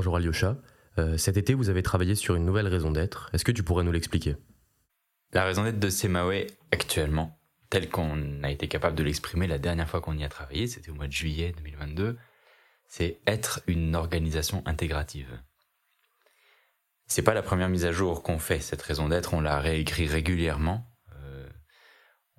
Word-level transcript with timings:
bonjour 0.00 0.16
Alyosha. 0.16 0.56
Euh, 0.96 1.18
cet 1.18 1.36
été, 1.36 1.52
vous 1.52 1.68
avez 1.68 1.82
travaillé 1.82 2.14
sur 2.14 2.34
une 2.34 2.46
nouvelle 2.46 2.68
raison 2.68 2.90
d'être. 2.90 3.28
Est-ce 3.34 3.44
que 3.44 3.52
tu 3.52 3.62
pourrais 3.62 3.84
nous 3.84 3.92
l'expliquer? 3.92 4.34
La 5.34 5.44
raison 5.44 5.62
d'être 5.62 5.78
de 5.78 5.90
Semawe 5.90 6.46
actuellement, 6.72 7.38
telle 7.68 7.90
qu'on 7.90 8.42
a 8.42 8.50
été 8.50 8.66
capable 8.66 8.96
de 8.96 9.02
l'exprimer 9.02 9.46
la 9.46 9.58
dernière 9.58 9.90
fois 9.90 10.00
qu'on 10.00 10.16
y 10.16 10.24
a 10.24 10.30
travaillé, 10.30 10.68
c'était 10.68 10.88
au 10.88 10.94
mois 10.94 11.06
de 11.06 11.12
juillet 11.12 11.52
2022, 11.54 12.16
c'est 12.88 13.20
être 13.26 13.60
une 13.66 13.94
organisation 13.94 14.62
intégrative. 14.64 15.38
C'est 17.06 17.20
pas 17.20 17.34
la 17.34 17.42
première 17.42 17.68
mise 17.68 17.84
à 17.84 17.92
jour 17.92 18.22
qu'on 18.22 18.38
fait, 18.38 18.60
cette 18.60 18.80
raison 18.80 19.10
d'être, 19.10 19.34
on 19.34 19.42
l'a 19.42 19.60
réécrit 19.60 20.06
régulièrement. 20.06 20.90
Euh, 21.12 21.46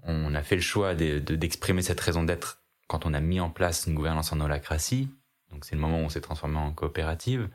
on 0.02 0.34
a 0.34 0.41
fait 0.41 0.55
le 0.55 0.63
choix 0.63 0.96
d'exprimer 0.96 1.84
cette 1.84 1.99
raison 1.99 2.23
d'être 2.23 2.63
quand 2.88 3.05
on 3.05 3.13
a 3.13 3.20
mis 3.20 3.40
en 3.40 3.52
place 3.52 3.85
une 3.85 3.93
gouvernance 3.93 4.34
en 4.34 4.40
holacratie, 4.40 5.09
c'est 5.63 5.75
le 5.75 5.81
moment 5.81 5.99
où 6.01 6.05
on 6.05 6.09
s'est 6.09 6.21
transformé 6.21 6.57
en 6.57 6.71
coopérative. 6.71 7.49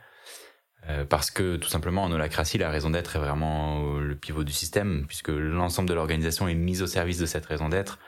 Euh, 0.88 1.04
parce 1.04 1.30
que 1.30 1.56
tout 1.56 1.68
simplement 1.68 2.04
en 2.04 2.12
holacratie, 2.12 2.58
la 2.58 2.70
raison 2.70 2.90
d'être 2.90 3.16
est 3.16 3.18
vraiment 3.18 3.98
le 3.98 4.14
pivot 4.14 4.44
du 4.44 4.52
système, 4.52 5.06
puisque 5.06 5.28
l'ensemble 5.28 5.88
de 5.88 5.94
l'organisation 5.94 6.46
est 6.48 6.54
mise 6.54 6.82
au 6.82 6.86
service 6.86 7.18
de 7.18 7.26
cette 7.26 7.46
raison 7.46 7.68
d'être 7.68 7.98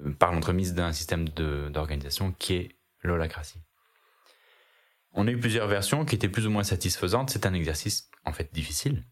euh, 0.00 0.10
par 0.12 0.32
l'entremise 0.32 0.74
d'un 0.74 0.92
système 0.92 1.28
d'organisation 1.28 2.32
qui 2.38 2.54
est 2.54 2.76
l'holacratie. 3.02 3.60
On 5.12 5.26
a 5.26 5.30
eu 5.30 5.38
plusieurs 5.38 5.68
versions 5.68 6.04
qui 6.04 6.14
étaient 6.14 6.28
plus 6.28 6.46
ou 6.46 6.50
moins 6.50 6.64
satisfaisantes. 6.64 7.30
C'est 7.30 7.44
un 7.44 7.52
exercice 7.52 8.10
en 8.24 8.32
fait 8.32 8.52
difficile, 8.54 9.04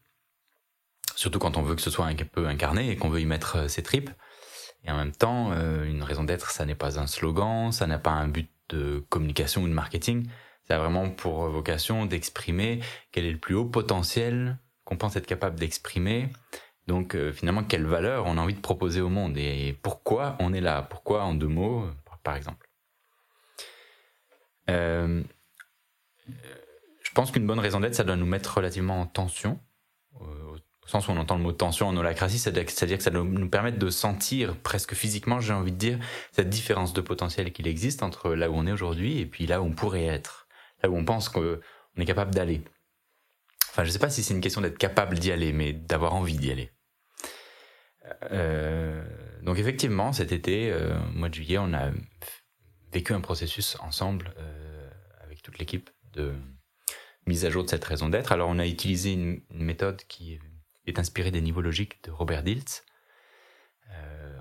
surtout 1.15 1.39
quand 1.39 1.57
on 1.57 1.61
veut 1.61 1.75
que 1.75 1.81
ce 1.81 1.91
soit 1.91 2.05
un 2.05 2.15
peu 2.15 2.47
incarné 2.47 2.89
et 2.89 2.95
qu'on 2.95 3.09
veut 3.09 3.21
y 3.21 3.25
mettre 3.25 3.57
euh, 3.57 3.67
ses 3.67 3.83
tripes. 3.83 4.09
Et 4.83 4.91
en 4.91 4.95
même 4.95 5.11
temps, 5.11 5.51
une 5.51 6.03
raison 6.03 6.23
d'être, 6.23 6.51
ça 6.51 6.63
n'est 6.63 6.75
pas 6.75 6.97
un 6.97 7.07
slogan, 7.07 7.73
ça 7.73 7.87
n'a 7.87 7.97
pas 7.97 8.11
un 8.11 8.27
but 8.27 8.49
de 8.69 9.05
communication 9.09 9.63
ou 9.63 9.67
de 9.67 9.73
marketing. 9.73 10.27
Ça 10.67 10.77
vraiment 10.77 11.09
pour 11.09 11.47
vocation 11.47 12.05
d'exprimer 12.05 12.81
quel 13.11 13.25
est 13.25 13.31
le 13.31 13.37
plus 13.37 13.55
haut 13.55 13.65
potentiel 13.65 14.57
qu'on 14.83 14.97
pense 14.97 15.15
être 15.15 15.25
capable 15.25 15.59
d'exprimer. 15.59 16.29
Donc 16.87 17.15
euh, 17.15 17.31
finalement, 17.31 17.63
quelle 17.63 17.85
valeur 17.85 18.25
on 18.25 18.37
a 18.37 18.41
envie 18.41 18.53
de 18.53 18.61
proposer 18.61 19.01
au 19.01 19.09
monde 19.09 19.37
et 19.37 19.77
pourquoi 19.81 20.37
on 20.39 20.53
est 20.53 20.61
là? 20.61 20.81
Pourquoi 20.81 21.23
en 21.23 21.33
deux 21.33 21.47
mots, 21.47 21.85
par 22.23 22.35
exemple? 22.35 22.69
Euh, 24.69 25.23
je 26.27 27.11
pense 27.13 27.31
qu'une 27.31 27.47
bonne 27.47 27.59
raison 27.59 27.79
d'être, 27.79 27.95
ça 27.95 28.03
doit 28.03 28.15
nous 28.15 28.25
mettre 28.25 28.57
relativement 28.57 29.01
en 29.01 29.05
tension. 29.05 29.59
Euh, 30.21 30.46
au 30.87 30.89
sens 30.89 31.07
où 31.07 31.11
on 31.11 31.17
entend 31.17 31.35
le 31.35 31.43
mot 31.43 31.51
tension 31.51 31.87
en 31.87 31.97
holacratie, 31.97 32.39
c'est-à-dire 32.39 32.97
que 32.97 33.03
ça 33.03 33.11
nous 33.11 33.49
permettre 33.49 33.77
de 33.77 33.89
sentir 33.89 34.55
presque 34.57 34.93
physiquement, 34.93 35.39
j'ai 35.41 35.53
envie 35.53 35.73
de 35.73 35.77
dire, 35.77 35.99
cette 36.31 36.49
différence 36.49 36.93
de 36.93 37.01
potentiel 37.01 37.51
qu'il 37.51 37.67
existe 37.67 38.03
entre 38.03 38.33
là 38.33 38.49
où 38.49 38.55
on 38.55 38.65
est 38.65 38.71
aujourd'hui 38.71 39.19
et 39.19 39.25
puis 39.25 39.45
là 39.45 39.61
où 39.61 39.65
on 39.65 39.71
pourrait 39.71 40.05
être 40.05 40.47
là 40.83 40.89
où 40.89 40.95
on 40.95 41.05
pense 41.05 41.29
qu'on 41.29 41.59
est 41.97 42.05
capable 42.05 42.33
d'aller. 42.33 42.61
Enfin, 43.69 43.83
je 43.83 43.89
ne 43.89 43.93
sais 43.93 43.99
pas 43.99 44.09
si 44.09 44.23
c'est 44.23 44.33
une 44.33 44.41
question 44.41 44.61
d'être 44.61 44.77
capable 44.77 45.19
d'y 45.19 45.31
aller, 45.31 45.53
mais 45.53 45.73
d'avoir 45.73 46.15
envie 46.15 46.37
d'y 46.37 46.51
aller. 46.51 46.71
Euh, 48.31 49.03
donc 49.43 49.59
effectivement, 49.59 50.13
cet 50.13 50.31
été, 50.31 50.71
euh, 50.71 50.97
au 50.99 51.17
mois 51.17 51.29
de 51.29 51.33
juillet, 51.33 51.57
on 51.57 51.73
a 51.73 51.91
vécu 52.91 53.13
un 53.13 53.21
processus 53.21 53.77
ensemble 53.81 54.33
euh, 54.37 54.89
avec 55.23 55.41
toute 55.41 55.59
l'équipe 55.59 55.89
de 56.13 56.33
mise 57.27 57.45
à 57.45 57.49
jour 57.49 57.63
de 57.63 57.69
cette 57.69 57.83
raison 57.83 58.09
d'être. 58.09 58.31
Alors 58.31 58.49
on 58.49 58.59
a 58.59 58.65
utilisé 58.65 59.13
une, 59.13 59.41
méthode 59.51 60.01
qui 60.07 60.39
est 60.87 60.99
inspirée 60.99 61.31
des 61.31 61.41
niveaux 61.41 61.61
logiques 61.61 62.03
de 62.03 62.11
Robert 62.11 62.43
Diltz. 62.43 62.83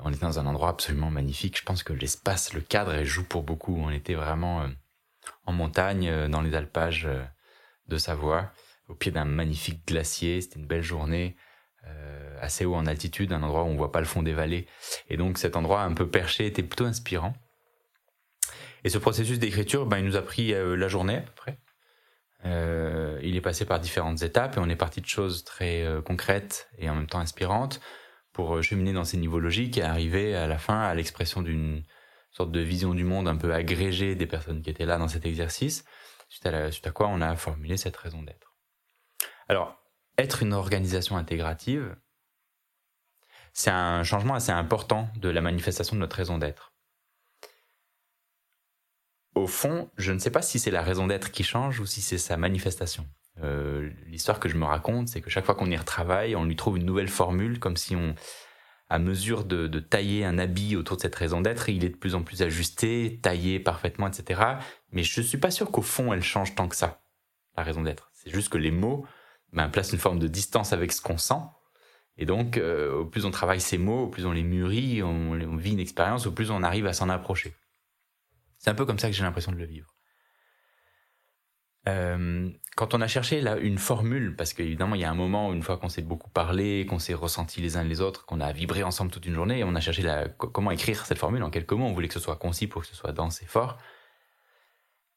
on 0.05 0.11
était 0.11 0.20
dans 0.20 0.39
un 0.39 0.47
endroit 0.47 0.70
absolument 0.70 1.11
magnifique. 1.11 1.58
Je 1.58 1.64
pense 1.64 1.83
que 1.83 1.92
l'espace, 1.92 2.52
le 2.52 2.61
cadre, 2.61 3.02
joue 3.02 3.24
pour 3.24 3.42
beaucoup. 3.42 3.77
On 3.77 3.90
était 3.90 4.14
vraiment 4.14 4.68
en 5.45 5.52
montagne, 5.52 6.08
euh, 6.08 6.29
dans 6.29 6.42
les 6.42 6.55
alpages 6.55 7.07
euh, 7.07 7.23
de 7.89 7.98
Savoie, 7.98 8.51
au 8.89 8.95
pied 8.95 9.12
d'un 9.12 9.24
magnifique 9.24 9.86
glacier. 9.86 10.40
C'était 10.40 10.58
une 10.58 10.67
belle 10.67 10.83
journée, 10.83 11.36
euh, 11.86 12.36
assez 12.40 12.64
haut 12.64 12.74
en 12.74 12.86
altitude, 12.86 13.33
un 13.33 13.42
endroit 13.42 13.63
où 13.63 13.68
on 13.68 13.77
voit 13.77 13.92
pas 13.92 14.01
le 14.01 14.07
fond 14.07 14.23
des 14.23 14.33
vallées. 14.33 14.67
Et 15.08 15.17
donc 15.17 15.39
cet 15.39 15.57
endroit 15.57 15.83
un 15.83 15.95
peu 15.95 16.08
perché 16.08 16.46
était 16.46 16.63
plutôt 16.63 16.84
inspirant. 16.84 17.34
Et 18.84 18.89
ce 18.89 18.98
processus 18.98 19.39
d'écriture, 19.39 19.86
ben, 19.86 19.98
il 19.98 20.05
nous 20.05 20.17
a 20.17 20.23
pris 20.23 20.52
la 20.52 20.86
journée 20.86 21.17
à 21.17 21.20
peu 21.23 21.33
près. 21.33 21.58
Il 23.23 23.36
est 23.36 23.40
passé 23.40 23.64
par 23.64 23.80
différentes 23.80 24.23
étapes 24.23 24.57
et 24.57 24.61
on 24.61 24.68
est 24.68 24.77
parti 24.77 25.01
de 25.01 25.07
choses 25.07 25.45
très 25.45 25.84
concrètes 26.05 26.68
et 26.79 26.89
en 26.89 26.95
même 26.95 27.07
temps 27.07 27.20
inspirantes 27.20 27.80
pour 28.33 28.62
cheminer 28.62 28.92
dans 28.92 29.05
ces 29.05 29.17
niveaux 29.17 29.40
logiques 29.40 29.79
et 29.79 29.83
arriver 29.83 30.34
à 30.34 30.46
la 30.46 30.58
fin 30.58 30.80
à 30.80 30.95
l'expression 30.95 31.42
d'une 31.42 31.84
sorte 32.36 32.52
de 32.52 32.61
vision 32.61 32.92
du 32.92 33.05
monde 33.05 33.29
un 33.29 33.36
peu 33.36 33.55
agrégée 33.55 34.14
des 34.14 34.27
personnes 34.27 34.61
qui 34.61 34.68
étaient 34.68 34.84
là 34.84 34.98
dans 34.98 35.08
cet 35.08 35.24
exercice, 35.24 35.84
suite 36.29 36.45
à, 36.45 36.70
suite 36.70 36.86
à 36.86 36.90
quoi 36.90 37.08
on 37.08 37.23
a 37.23 37.34
formulé 37.34 37.79
cette 37.79 37.96
raison 37.96 38.23
d'être. 38.23 38.55
Alors, 39.48 39.83
être 40.18 40.42
une 40.42 40.52
organisation 40.52 41.17
intégrative, 41.17 41.96
c'est 43.55 43.70
un 43.70 44.05
changement 44.05 44.34
assez 44.34 44.52
important 44.52 45.08
de 45.17 45.30
la 45.30 45.40
manifestation 45.40 45.96
de 45.96 46.01
notre 46.01 46.17
raison 46.17 46.36
d'être. 46.36 46.76
Au 49.36 49.47
fond, 49.47 49.91
je 49.98 50.13
ne 50.13 50.19
sais 50.19 50.30
pas 50.30 50.41
si 50.41 50.58
c'est 50.58 50.70
la 50.70 50.80
raison 50.80 51.07
d'être 51.07 51.30
qui 51.30 51.45
change 51.45 51.79
ou 51.79 51.85
si 51.85 52.01
c'est 52.01 52.17
sa 52.17 52.39
manifestation. 52.39 53.07
Euh, 53.45 53.91
l'histoire 54.07 54.41
que 54.41 54.48
je 54.48 54.57
me 54.57 54.64
raconte, 54.64 55.08
c'est 55.08 55.20
que 55.20 55.29
chaque 55.29 55.45
fois 55.45 55.55
qu'on 55.55 55.70
y 55.70 55.77
retravaille, 55.77 56.35
on 56.35 56.47
lui 56.47 56.57
trouve 56.57 56.79
une 56.79 56.86
nouvelle 56.86 57.08
formule, 57.08 57.58
comme 57.58 57.77
si 57.77 57.95
on, 57.95 58.14
à 58.89 58.98
mesure 58.98 59.45
de, 59.45 59.69
tailler 59.79 60.25
un 60.25 60.39
habit 60.39 60.75
autour 60.75 60.96
de 60.96 61.02
cette 61.02 61.14
raison 61.14 61.42
d'être, 61.42 61.69
il 61.69 61.85
est 61.85 61.91
de 61.91 61.96
plus 61.96 62.14
en 62.14 62.23
plus 62.23 62.41
ajusté, 62.41 63.20
taillé 63.23 63.61
parfaitement, 63.61 64.08
etc. 64.08 64.41
Mais 64.91 65.02
je 65.02 65.20
suis 65.20 65.36
pas 65.36 65.51
sûr 65.51 65.70
qu'au 65.70 65.83
fond, 65.83 66.14
elle 66.14 66.23
change 66.23 66.55
tant 66.55 66.67
que 66.67 66.75
ça, 66.75 67.02
la 67.58 67.63
raison 67.63 67.83
d'être. 67.83 68.11
C'est 68.14 68.30
juste 68.30 68.48
que 68.48 68.58
les 68.58 68.70
mots 68.70 69.05
ben, 69.52 69.69
placent 69.69 69.92
une 69.92 69.98
forme 69.98 70.19
de 70.19 70.29
distance 70.29 70.73
avec 70.73 70.92
ce 70.92 71.02
qu'on 71.02 71.19
sent. 71.19 71.42
Et 72.17 72.25
donc, 72.25 72.57
euh, 72.57 73.01
au 73.01 73.05
plus 73.05 73.27
on 73.27 73.30
travaille 73.30 73.61
ces 73.61 73.77
mots, 73.77 74.05
au 74.05 74.08
plus 74.08 74.25
on 74.25 74.33
les 74.33 74.45
mûrit, 74.45 75.02
on, 75.02 75.33
on 75.33 75.57
vit 75.57 75.73
une 75.73 75.80
expérience, 75.80 76.27
au 76.27 76.33
plus 76.33 76.51
on 76.51 76.63
arrive 76.63 76.86
à 76.86 76.95
s'en 76.95 77.11
approcher. 77.11 77.55
C'est 78.66 78.72
un 78.72 78.74
peu 78.74 78.84
comme 78.84 78.98
ça 78.98 79.08
que 79.08 79.14
j'ai 79.14 79.22
l'impression 79.22 79.52
de 79.52 79.58
le 79.58 79.64
vivre. 79.64 79.94
Euh, 81.86 82.50
quand 82.74 82.94
on 82.94 83.00
a 83.00 83.06
cherché 83.06 83.40
là 83.40 83.56
une 83.58 83.78
formule, 83.78 84.34
parce 84.34 84.54
qu'évidemment 84.54 84.96
il 84.96 85.02
y 85.02 85.04
a 85.04 85.10
un 85.10 85.14
moment, 85.14 85.52
une 85.52 85.62
fois 85.62 85.77
qu'on 85.77 85.88
s'est 85.88 86.02
beaucoup 86.02 86.30
parlé, 86.30 86.84
qu'on 86.84 86.98
s'est 86.98 87.14
ressenti 87.14 87.60
les 87.60 87.77
uns 87.77 87.84
les 87.84 88.00
autres, 88.00 88.27
qu'on 88.27 88.40
a 88.40 88.50
vibré 88.50 88.82
ensemble 88.82 89.12
toute 89.12 89.24
une 89.24 89.34
journée, 89.34 89.62
on 89.62 89.77
a 89.77 89.80
cherché 89.80 90.02
la, 90.02 90.28
comment 90.28 90.72
écrire 90.72 91.06
cette 91.06 91.18
formule 91.18 91.44
en 91.44 91.50
quelques 91.50 91.74
mots. 91.74 91.86
On 91.86 91.92
voulait 91.92 92.08
que 92.08 92.14
ce 92.14 92.18
soit 92.18 92.34
concis 92.34 92.66
pour 92.66 92.82
que 92.82 92.88
ce 92.88 92.96
soit 92.96 93.12
dense 93.12 93.40
et 93.40 93.46
fort. 93.46 93.78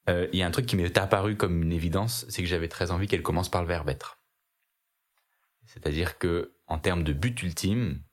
Euh, 0.10 0.28
il 0.32 0.38
y 0.38 0.44
a 0.44 0.46
un 0.46 0.52
truc 0.52 0.68
qui 0.68 0.76
m'est 0.76 0.96
apparu 1.00 1.36
comme 1.36 1.64
une 1.64 1.72
évidence, 1.74 2.28
c'est 2.30 2.44
que 2.44 2.48
j'avais 2.48 2.68
très 2.68 2.92
envie 2.92 3.08
qu'elle 3.08 3.24
commence 3.24 3.50
par 3.50 3.64
le 3.64 3.68
verbe 3.68 3.90
être. 3.90 4.20
C'est-à-dire 5.66 6.20
que 6.20 6.54
en 6.68 6.78
termes 6.78 7.04
de 7.04 7.14
but 7.14 7.42
ultime, 7.42 8.04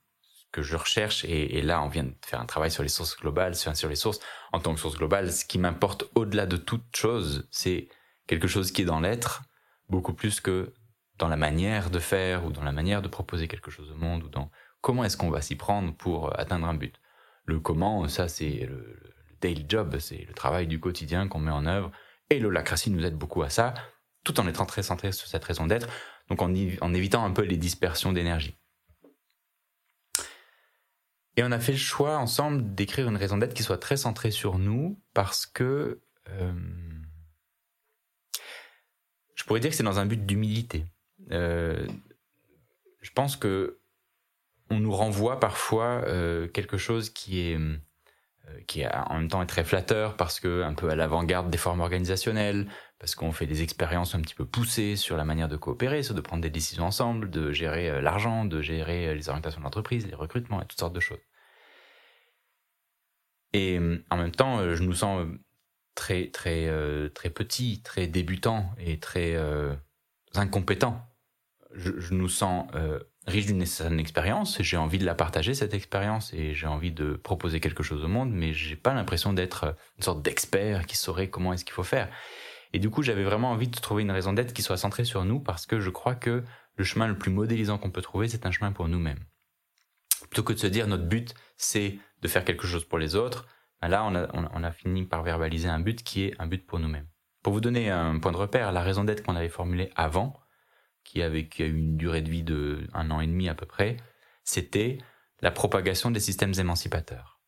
que 0.52 0.62
je 0.62 0.76
recherche, 0.76 1.24
et, 1.24 1.60
là 1.62 1.82
on 1.82 1.88
vient 1.88 2.04
de 2.04 2.14
faire 2.24 2.40
un 2.40 2.46
travail 2.46 2.70
sur 2.70 2.82
les 2.82 2.88
sources 2.88 3.16
globales, 3.16 3.54
sur, 3.54 3.74
sur 3.76 3.88
les 3.88 3.96
sources 3.96 4.20
en 4.52 4.60
tant 4.60 4.74
que 4.74 4.80
source 4.80 4.96
globale, 4.96 5.32
ce 5.32 5.44
qui 5.44 5.58
m'importe 5.58 6.04
au-delà 6.14 6.46
de 6.46 6.56
toute 6.56 6.96
chose, 6.96 7.46
c'est 7.50 7.88
quelque 8.26 8.48
chose 8.48 8.70
qui 8.72 8.82
est 8.82 8.86
dans 8.86 9.00
l'être, 9.00 9.42
beaucoup 9.88 10.14
plus 10.14 10.40
que 10.40 10.72
dans 11.18 11.28
la 11.28 11.36
manière 11.36 11.90
de 11.90 11.98
faire 11.98 12.44
ou 12.44 12.52
dans 12.52 12.62
la 12.62 12.72
manière 12.72 13.02
de 13.02 13.08
proposer 13.08 13.48
quelque 13.48 13.70
chose 13.70 13.90
au 13.90 13.96
monde 13.96 14.24
ou 14.24 14.28
dans 14.28 14.50
comment 14.80 15.04
est-ce 15.04 15.16
qu'on 15.16 15.30
va 15.30 15.42
s'y 15.42 15.56
prendre 15.56 15.94
pour 15.94 16.38
atteindre 16.38 16.66
un 16.66 16.74
but. 16.74 17.00
Le 17.44 17.60
comment, 17.60 18.06
ça 18.08 18.28
c'est 18.28 18.66
le, 18.68 19.14
daily 19.40 19.66
job, 19.68 19.98
c'est 19.98 20.24
le 20.26 20.34
travail 20.34 20.66
du 20.66 20.80
quotidien 20.80 21.28
qu'on 21.28 21.38
met 21.38 21.50
en 21.50 21.66
œuvre 21.66 21.92
et 22.30 22.38
l'holacratie 22.38 22.90
nous 22.90 23.04
aide 23.04 23.16
beaucoup 23.16 23.42
à 23.42 23.50
ça, 23.50 23.74
tout 24.24 24.40
en 24.40 24.48
étant 24.48 24.66
très 24.66 24.82
centré 24.82 25.12
sur 25.12 25.28
cette 25.28 25.44
raison 25.44 25.66
d'être, 25.66 25.88
donc 26.28 26.42
en, 26.42 26.52
en 26.80 26.94
évitant 26.94 27.24
un 27.24 27.30
peu 27.30 27.42
les 27.42 27.56
dispersions 27.56 28.12
d'énergie. 28.12 28.58
Et 31.36 31.42
on 31.42 31.52
a 31.52 31.58
fait 31.58 31.72
le 31.72 31.78
choix 31.78 32.16
ensemble 32.16 32.74
d'écrire 32.74 33.08
une 33.08 33.16
raison 33.16 33.36
d'être 33.36 33.54
qui 33.54 33.62
soit 33.62 33.78
très 33.78 33.96
centrée 33.96 34.30
sur 34.30 34.58
nous 34.58 34.98
parce 35.12 35.44
que 35.44 36.00
euh, 36.30 36.52
je 39.34 39.44
pourrais 39.44 39.60
dire 39.60 39.70
que 39.70 39.76
c'est 39.76 39.82
dans 39.82 39.98
un 39.98 40.06
but 40.06 40.24
d'humilité. 40.24 40.86
Euh, 41.32 41.86
je 43.02 43.10
pense 43.12 43.36
que 43.36 43.78
on 44.70 44.80
nous 44.80 44.92
renvoie 44.92 45.38
parfois 45.38 46.02
euh, 46.06 46.48
quelque 46.48 46.78
chose 46.78 47.10
qui 47.10 47.40
est 47.40 47.58
qui 48.68 48.82
est 48.82 48.94
en 48.94 49.18
même 49.18 49.28
temps 49.28 49.44
très 49.44 49.64
flatteur 49.64 50.16
parce 50.16 50.38
que 50.38 50.62
un 50.62 50.72
peu 50.72 50.88
à 50.88 50.94
l'avant-garde 50.94 51.50
des 51.50 51.58
formes 51.58 51.80
organisationnelles, 51.80 52.68
parce 52.98 53.14
qu'on 53.14 53.32
fait 53.32 53.46
des 53.46 53.62
expériences 53.62 54.14
un 54.14 54.20
petit 54.20 54.34
peu 54.34 54.44
poussées 54.44 54.96
sur 54.96 55.16
la 55.16 55.24
manière 55.24 55.48
de 55.48 55.56
coopérer, 55.56 56.00
de 56.02 56.20
prendre 56.20 56.42
des 56.42 56.50
décisions 56.50 56.86
ensemble, 56.86 57.30
de 57.30 57.52
gérer 57.52 58.00
l'argent, 58.00 58.44
de 58.44 58.62
gérer 58.62 59.14
les 59.14 59.28
orientations 59.28 59.60
de 59.60 59.64
l'entreprise, 59.64 60.06
les 60.06 60.14
recrutements 60.14 60.62
et 60.62 60.66
toutes 60.66 60.80
sortes 60.80 60.94
de 60.94 61.00
choses. 61.00 61.20
Et 63.52 63.78
en 64.10 64.16
même 64.16 64.32
temps, 64.32 64.74
je 64.74 64.82
nous 64.82 64.94
sens 64.94 65.26
très 65.96 66.28
très 66.28 66.68
euh, 66.68 67.08
très 67.08 67.30
petit, 67.30 67.82
très 67.82 68.06
débutant 68.06 68.70
et 68.78 69.00
très 69.00 69.34
euh, 69.34 69.74
incompétent. 70.36 71.02
Je, 71.74 72.14
nous 72.14 72.28
sens 72.28 72.68
euh, 72.74 73.00
riche 73.26 73.46
d'une 73.46 73.66
certaine 73.66 74.00
expérience 74.00 74.62
j'ai 74.62 74.78
envie 74.78 74.98
de 74.98 75.04
la 75.04 75.14
partager 75.14 75.52
cette 75.52 75.74
expérience 75.74 76.32
et 76.32 76.54
j'ai 76.54 76.66
envie 76.66 76.92
de 76.92 77.14
proposer 77.14 77.60
quelque 77.60 77.82
chose 77.82 78.04
au 78.04 78.08
monde, 78.08 78.30
mais 78.32 78.54
j'ai 78.54 78.76
pas 78.76 78.94
l'impression 78.94 79.32
d'être 79.32 79.76
une 79.98 80.04
sorte 80.04 80.22
d'expert 80.22 80.86
qui 80.86 80.96
saurait 80.96 81.28
comment 81.28 81.52
est-ce 81.52 81.64
qu'il 81.64 81.74
faut 81.74 81.82
faire. 81.82 82.08
Et 82.76 82.78
du 82.78 82.90
coup, 82.90 83.02
j'avais 83.02 83.24
vraiment 83.24 83.52
envie 83.52 83.68
de 83.68 83.80
trouver 83.80 84.02
une 84.02 84.10
raison 84.10 84.34
d'être 84.34 84.52
qui 84.52 84.60
soit 84.60 84.76
centrée 84.76 85.06
sur 85.06 85.24
nous 85.24 85.40
parce 85.40 85.64
que 85.64 85.80
je 85.80 85.88
crois 85.88 86.14
que 86.14 86.44
le 86.74 86.84
chemin 86.84 87.08
le 87.08 87.16
plus 87.16 87.30
modélisant 87.30 87.78
qu'on 87.78 87.90
peut 87.90 88.02
trouver, 88.02 88.28
c'est 88.28 88.44
un 88.44 88.50
chemin 88.50 88.70
pour 88.70 88.86
nous-mêmes. 88.86 89.24
Plutôt 90.28 90.42
que 90.42 90.52
de 90.52 90.58
se 90.58 90.66
dire 90.66 90.86
notre 90.86 91.06
but, 91.06 91.34
c'est 91.56 91.98
de 92.20 92.28
faire 92.28 92.44
quelque 92.44 92.66
chose 92.66 92.84
pour 92.84 92.98
les 92.98 93.16
autres, 93.16 93.46
ben 93.80 93.88
là, 93.88 94.04
on 94.04 94.62
a, 94.62 94.72
fini 94.72 95.06
par 95.06 95.22
verbaliser 95.22 95.70
un 95.70 95.80
but 95.80 96.02
qui 96.02 96.24
est 96.24 96.34
un 96.38 96.46
but 96.46 96.66
pour 96.66 96.78
nous-mêmes. 96.78 97.06
Pour 97.42 97.54
vous 97.54 97.62
donner 97.62 97.88
un 97.88 98.18
point 98.18 98.32
de 98.32 98.36
repère, 98.36 98.70
la 98.72 98.82
raison 98.82 99.04
d'être 99.04 99.22
qu'on 99.22 99.36
avait 99.36 99.48
formulée 99.48 99.90
avant, 99.96 100.38
qui 101.02 101.22
avait 101.22 101.48
une 101.58 101.96
durée 101.96 102.20
de 102.20 102.30
vie 102.30 102.42
de 102.42 102.86
un 102.92 103.10
an 103.10 103.22
et 103.22 103.26
demi 103.26 103.48
à 103.48 103.54
peu 103.54 103.64
près, 103.64 103.96
c'était 104.44 104.98
la 105.40 105.50
propagation 105.50 106.10
des 106.10 106.20
systèmes 106.20 106.52
émancipateurs. 106.58 107.40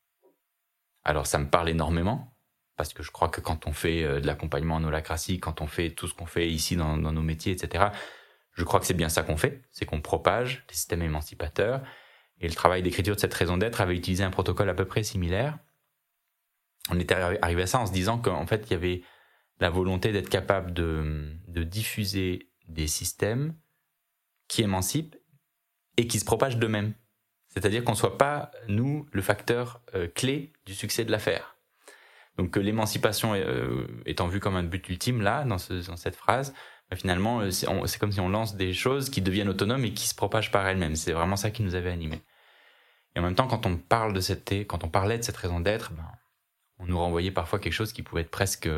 Alors 1.04 1.26
ça 1.26 1.38
me 1.38 1.50
parle 1.50 1.68
énormément, 1.68 2.34
parce 2.78 2.94
que 2.94 3.02
je 3.02 3.10
crois 3.10 3.28
que 3.28 3.40
quand 3.40 3.66
on 3.66 3.72
fait 3.72 4.04
euh, 4.04 4.20
de 4.20 4.26
l'accompagnement 4.26 4.76
en 4.76 4.84
holacratie, 4.84 5.40
quand 5.40 5.60
on 5.60 5.66
fait 5.66 5.90
tout 5.90 6.06
ce 6.06 6.14
qu'on 6.14 6.26
fait 6.26 6.48
ici 6.48 6.76
dans, 6.76 6.96
nos 6.96 7.22
métiers, 7.22 7.52
etc., 7.52 7.86
je 8.54 8.64
crois 8.64 8.80
que 8.80 8.86
c'est 8.86 8.94
bien 8.94 9.08
ça 9.08 9.22
qu'on 9.22 9.36
fait, 9.36 9.62
c'est 9.72 9.84
qu'on 9.84 10.00
propage 10.00 10.64
les 10.68 10.74
systèmes 10.74 11.02
émancipateurs. 11.02 11.82
Et 12.40 12.48
le 12.48 12.54
travail 12.54 12.82
d'écriture 12.82 13.16
de 13.16 13.20
cette 13.20 13.34
raison 13.34 13.58
d'être 13.58 13.80
avait 13.80 13.96
utilisé 13.96 14.22
un 14.22 14.30
protocole 14.30 14.68
à 14.68 14.74
peu 14.74 14.84
près 14.84 15.02
similaire. 15.02 15.58
On 16.90 16.98
était 16.98 17.14
arrivé 17.14 17.62
à 17.62 17.66
ça 17.66 17.80
en 17.80 17.86
se 17.86 17.92
disant 17.92 18.18
qu'en 18.18 18.46
fait, 18.46 18.66
il 18.68 18.72
y 18.72 18.76
avait 18.76 19.02
la 19.60 19.70
volonté 19.70 20.12
d'être 20.12 20.28
capable 20.28 20.72
de, 20.72 21.32
de 21.48 21.64
diffuser 21.64 22.48
des 22.68 22.86
systèmes 22.86 23.54
qui 24.46 24.62
émancipent 24.62 25.16
et 25.96 26.06
qui 26.06 26.20
se 26.20 26.24
propagent 26.24 26.58
d'eux-mêmes. 26.58 26.94
C'est-à-dire 27.48 27.82
qu'on 27.82 27.92
ne 27.92 27.96
soit 27.96 28.18
pas, 28.18 28.52
nous, 28.68 29.08
le 29.10 29.22
facteur 29.22 29.82
euh, 29.94 30.06
clé 30.06 30.52
du 30.64 30.74
succès 30.74 31.04
de 31.04 31.10
l'affaire. 31.10 31.57
Donc 32.38 32.56
l'émancipation 32.56 33.34
euh, 33.34 33.86
étant 34.06 34.28
vue 34.28 34.40
comme 34.40 34.56
un 34.56 34.62
but 34.62 34.88
ultime, 34.88 35.20
là, 35.20 35.44
dans, 35.44 35.58
cette 35.58 36.16
phrase, 36.16 36.54
bah, 36.90 36.96
finalement, 36.96 37.40
euh, 37.40 37.50
c'est 37.50 37.98
comme 37.98 38.12
si 38.12 38.20
on 38.20 38.28
lance 38.28 38.56
des 38.56 38.72
choses 38.72 39.10
qui 39.10 39.20
deviennent 39.20 39.48
autonomes 39.48 39.84
et 39.84 39.92
qui 39.92 40.06
se 40.06 40.14
propagent 40.14 40.50
par 40.50 40.66
elles-mêmes. 40.66 40.96
C'est 40.96 41.12
vraiment 41.12 41.36
ça 41.36 41.50
qui 41.50 41.62
nous 41.62 41.74
avait 41.74 41.90
animés. 41.90 42.22
Et 43.16 43.20
en 43.20 43.22
même 43.22 43.34
temps, 43.34 43.48
quand 43.48 43.66
on 43.66 43.76
parle 43.76 44.12
de 44.12 44.20
cette, 44.20 44.50
quand 44.66 44.84
on 44.84 44.88
parlait 44.88 45.18
de 45.18 45.24
cette 45.24 45.36
raison 45.36 45.60
d'être, 45.60 45.92
ben, 45.92 46.06
on 46.78 46.86
nous 46.86 46.98
renvoyait 46.98 47.32
parfois 47.32 47.58
quelque 47.58 47.72
chose 47.72 47.92
qui 47.92 48.02
pouvait 48.02 48.22
être 48.22 48.30
presque 48.30 48.68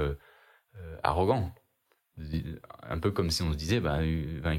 arrogant 1.02 1.52
un 2.88 2.98
peu 2.98 3.10
comme 3.10 3.30
si 3.30 3.42
on 3.42 3.52
se 3.52 3.56
disait, 3.56 3.80
bah, 3.80 3.98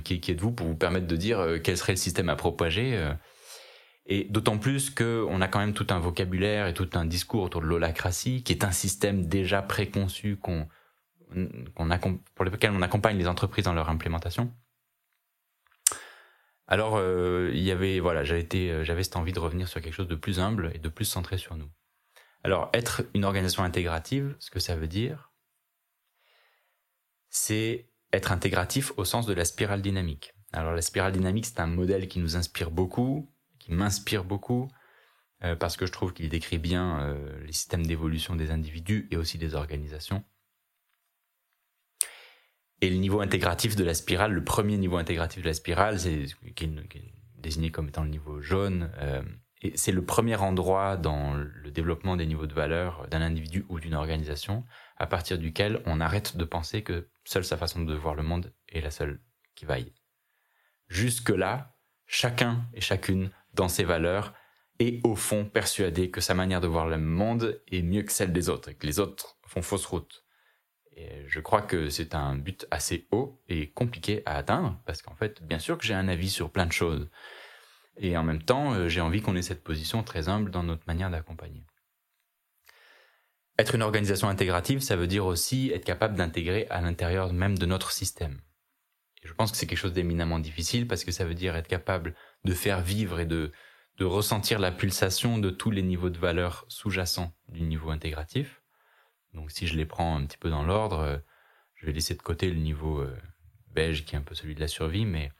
qui, 0.04 0.22
êtes-vous 0.32 0.52
pour 0.52 0.68
vous 0.68 0.76
permettre 0.76 1.08
de 1.08 1.16
dire 1.16 1.40
euh, 1.40 1.58
quel 1.60 1.78
serait 1.78 1.94
le 1.94 1.98
système 1.98 2.30
à 2.30 2.36
propager 2.36 2.96
euh. 2.96 3.14
Et 4.06 4.26
d'autant 4.26 4.58
plus 4.58 4.90
qu'on 4.90 5.42
a 5.42 5.48
quand 5.48 5.60
même 5.60 5.74
tout 5.74 5.88
un 5.90 6.00
vocabulaire 6.00 6.68
et 6.68 6.74
tout 6.74 6.90
un 6.94 7.06
discours 7.06 7.44
autour 7.44 7.62
de 7.62 7.68
l'holacratie, 7.68 8.44
qui 8.44 8.52
est 8.54 8.64
un 8.64 8.72
système 8.72 9.28
déjà 9.28 9.62
préconçu 9.62 10.38
qu'on, 10.38 10.68
pour 12.36 12.46
lequel 12.46 12.72
on 12.72 12.82
accompagne 12.82 13.18
les 13.18 13.28
entreprises 13.28 13.66
dans 13.66 13.74
leur 13.74 13.90
implémentation. 13.90 14.52
Alors, 16.68 16.96
euh, 16.96 17.52
il 17.54 17.62
y 17.62 17.72
avait, 17.72 18.00
voilà, 18.00 18.24
j'avais, 18.24 18.84
j'avais 18.84 19.04
cette 19.04 19.18
envie 19.18 19.34
de 19.34 19.40
revenir 19.40 19.68
sur 19.68 19.82
quelque 19.82 19.94
chose 19.94 20.08
de 20.08 20.16
plus 20.16 20.40
humble 20.40 20.72
et 20.74 20.80
de 20.80 20.90
plus 20.90 21.06
centré 21.06 21.38
sur 21.38 21.56
nous. 21.56 21.70
Alors, 22.44 22.70
être 22.74 23.04
une 23.14 23.26
organisation 23.26 23.64
intégrative, 23.64 24.36
ce 24.40 24.50
que 24.50 24.60
ça 24.60 24.76
veut 24.76 24.88
dire, 24.88 25.32
c'est 27.30 27.90
être 28.14 28.32
intégratif 28.32 28.92
au 28.98 29.06
sens 29.06 29.26
de 29.26 29.34
la 29.34 29.46
spirale 29.46 29.82
dynamique. 29.82 30.34
Alors 30.54 30.74
la 30.74 30.82
spirale 30.82 31.14
dynamique, 31.14 31.46
c'est 31.46 31.62
un 31.62 31.68
modèle 31.68 32.08
qui 32.08 32.20
nous 32.20 32.36
inspire 32.36 32.72
beaucoup, 32.72 33.31
qui 33.62 33.72
m'inspire 33.72 34.24
beaucoup, 34.24 34.68
euh, 35.44 35.56
parce 35.56 35.78
que 35.78 35.86
je 35.86 35.92
trouve 35.92 36.14
qu'il 36.14 36.30
décrit 36.30 36.58
bien 36.58 37.00
euh, 37.02 37.44
les 37.46 37.54
systèmes 37.54 37.86
d'évolution 37.86 38.36
des 38.36 38.52
individus 38.52 39.08
et 39.12 39.18
aussi 39.18 39.38
des 39.38 39.54
organisations. 39.54 40.24
Et 42.82 42.90
le 42.90 42.96
niveau 42.98 43.22
intégratif 43.22 43.76
de 43.76 43.84
la 43.84 43.94
spirale, 43.94 44.34
le 44.34 44.44
premier 44.44 44.78
niveau 44.78 44.98
intégratif 44.98 45.44
de 45.44 45.48
la 45.48 45.54
spirale, 45.54 46.00
c'est 46.00 46.26
qui, 46.56 46.66
est 46.66 47.14
désigné 47.38 47.70
comme 47.70 47.88
étant 47.88 48.04
le 48.04 48.10
niveau 48.10 48.42
jaune, 48.42 48.92
euh, 48.98 49.22
c'est 49.76 49.92
le 49.92 50.04
premier 50.04 50.38
endroit 50.38 50.98
dans 50.98 51.36
le 51.36 51.70
développement 51.70 52.16
des 52.16 52.26
niveaux 52.26 52.48
de 52.48 52.54
valeur 52.54 53.08
d'un 53.10 53.22
individu 53.22 53.64
ou 53.70 53.80
d'une 53.80 53.94
organisation 53.94 54.66
à 54.98 55.06
partir 55.06 55.38
duquel 55.38 55.84
on 55.86 56.00
arrête 56.00 56.36
de 56.36 56.44
penser 56.46 56.82
que 56.82 57.10
seule 57.26 57.46
sa 57.46 57.58
façon 57.58 57.84
de 57.84 57.94
voir 57.94 58.16
le 58.16 58.24
monde 58.24 58.52
est 58.70 58.82
la 58.82 58.90
seule 58.90 59.22
qui 59.54 59.66
vaille. 59.66 59.94
Jusque-là, 60.88 61.78
chacun 62.08 62.66
et 62.74 62.82
chacune, 62.82 63.30
dans 63.54 63.68
ses 63.68 63.84
valeurs, 63.84 64.34
est 64.80 65.06
au 65.06 65.16
fond 65.16 65.46
persuadé 65.46 66.10
que 66.10 66.22
sa 66.22 66.34
manière 66.34 66.62
de 66.62 66.68
voir 66.68 66.88
le 66.88 66.98
monde 66.98 67.62
est 67.72 67.82
mieux 67.82 68.04
que 68.04 68.12
celle 68.12 68.34
des 68.34 68.50
autres 68.50 68.70
et 68.70 68.76
que 68.76 68.88
les 68.88 69.00
autres 69.00 69.38
font 69.46 69.62
fausse 69.62 69.86
route. 69.86 70.26
Et 70.96 71.24
je 71.28 71.40
crois 71.40 71.62
que 71.62 71.90
c'est 71.90 72.16
un 72.16 72.36
but 72.36 72.68
assez 72.72 73.08
haut 73.12 73.42
et 73.48 73.72
compliqué 73.72 74.24
à 74.26 74.36
atteindre 74.36 74.80
parce 74.86 75.02
qu'en 75.02 75.16
fait, 75.16 75.42
bien 75.44 75.60
sûr 75.60 75.78
que 75.78 75.86
j'ai 75.86 75.94
un 75.94 76.08
avis 76.08 76.30
sur 76.30 76.52
plein 76.52 76.66
de 76.66 76.72
choses. 76.72 77.10
Et 77.98 78.18
en 78.18 78.24
même 78.24 78.42
temps, 78.42 78.74
euh, 78.74 78.88
j'ai 78.88 79.02
envie 79.02 79.22
qu'on 79.22 79.36
ait 79.36 79.42
cette 79.42 79.64
position 79.64 80.04
très 80.04 80.30
humble 80.30 80.52
dans 80.52 80.64
notre 80.64 80.86
manière 80.88 81.10
d'accompagner. 81.10 81.66
Être 83.58 83.76
une 83.76 83.84
organisation 83.84 84.28
intégrative, 84.28 84.80
ça 84.80 84.96
veut 84.96 85.08
dire 85.08 85.26
aussi 85.26 85.72
être 85.74 85.86
capable 85.86 86.16
d'intégrer 86.16 86.68
à 86.70 86.82
l'intérieur 86.82 87.32
même 87.32 87.58
de 87.58 87.66
notre 87.66 87.92
système. 87.92 88.42
Et 89.24 89.28
je 89.28 89.34
pense 89.34 89.52
que 89.52 89.58
c'est 89.58 89.68
quelque 89.68 89.78
chose 89.78 89.94
d'éminemment 89.94 90.40
difficile 90.40 90.88
parce 90.88 91.04
que 91.04 91.12
ça 91.12 91.26
veut 91.26 91.36
dire 91.36 91.56
être 91.56 91.68
capable 91.68 92.16
de 92.44 92.54
faire 92.54 92.82
vivre 92.82 93.20
et 93.20 93.26
de, 93.26 93.52
de 93.98 94.06
ressentir 94.06 94.60
la 94.60 94.72
pulsation 94.72 95.38
de 95.38 95.50
tous 95.50 95.72
les 95.72 95.84
niveaux 95.84 96.10
de 96.10 96.18
valeur 96.18 96.66
sous-jacents 96.68 97.34
du 97.50 97.62
niveau 97.62 97.92
intégratif. 97.92 98.62
Donc 99.34 99.52
si 99.52 99.68
je 99.68 99.76
les 99.76 99.86
prends 99.86 100.18
un 100.18 100.26
petit 100.26 100.38
peu 100.38 100.50
dans 100.50 100.64
l'ordre, 100.64 101.00
euh, 101.00 101.18
je 101.76 101.86
vais 101.86 101.94
laisser 101.94 102.16
de 102.16 102.22
côté 102.22 102.50
le 102.50 102.60
niveau 102.60 103.00
euh, 103.00 103.16
beige 103.68 104.06
qui 104.06 104.16
est 104.16 104.18
un 104.18 104.24
peu 104.24 104.36
celui 104.36 104.56
de 104.56 104.60
la 104.60 104.68
survie, 104.68 105.06
mais 105.06 105.32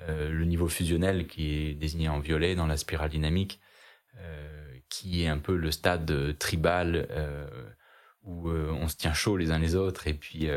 euh, 0.00 0.30
le 0.30 0.44
niveau 0.44 0.68
fusionnel 0.68 1.26
qui 1.26 1.54
est 1.54 1.74
désigné 1.74 2.08
en 2.08 2.18
violet 2.18 2.54
dans 2.54 2.66
la 2.66 2.76
spirale 2.76 3.10
dynamique, 3.10 3.60
qui 4.90 5.22
est 5.22 5.28
un 5.28 5.38
peu 5.38 5.56
le 5.56 5.70
stade 5.70 6.36
tribal 6.38 7.08
où 8.24 8.50
on 8.50 8.86
se 8.86 8.96
tient 8.96 9.14
chaud 9.14 9.38
les 9.38 9.50
uns 9.50 9.58
les 9.58 9.74
autres 9.74 10.06
et 10.06 10.12
puis 10.12 10.50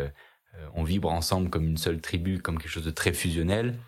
on 0.74 0.84
vibre 0.84 1.10
ensemble 1.10 1.50
comme 1.50 1.64
une 1.64 1.78
seule 1.78 2.02
tribu, 2.02 2.40
comme 2.40 2.58
quelque 2.58 2.70
chose 2.70 2.84
de 2.84 2.92
très 2.92 3.14
fusionnel. 3.14 3.80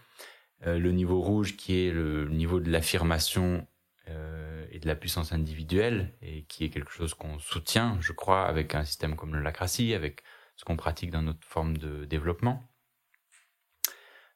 Le 0.65 0.91
niveau 0.91 1.21
rouge 1.21 1.55
qui 1.55 1.79
est 1.79 1.91
le 1.91 2.27
niveau 2.29 2.59
de 2.59 2.69
l'affirmation 2.69 3.67
et 4.71 4.79
de 4.79 4.87
la 4.87 4.95
puissance 4.95 5.33
individuelle 5.33 6.13
et 6.21 6.43
qui 6.43 6.63
est 6.65 6.69
quelque 6.69 6.91
chose 6.91 7.13
qu'on 7.13 7.39
soutient, 7.39 7.97
je 8.01 8.11
crois, 8.11 8.45
avec 8.45 8.73
un 8.73 8.83
système 8.83 9.15
comme 9.15 9.35
le 9.35 9.45
avec 9.93 10.23
ce 10.55 10.65
qu'on 10.65 10.77
pratique 10.77 11.11
dans 11.11 11.21
notre 11.21 11.45
forme 11.45 11.77
de 11.77 12.05
développement. 12.05 12.63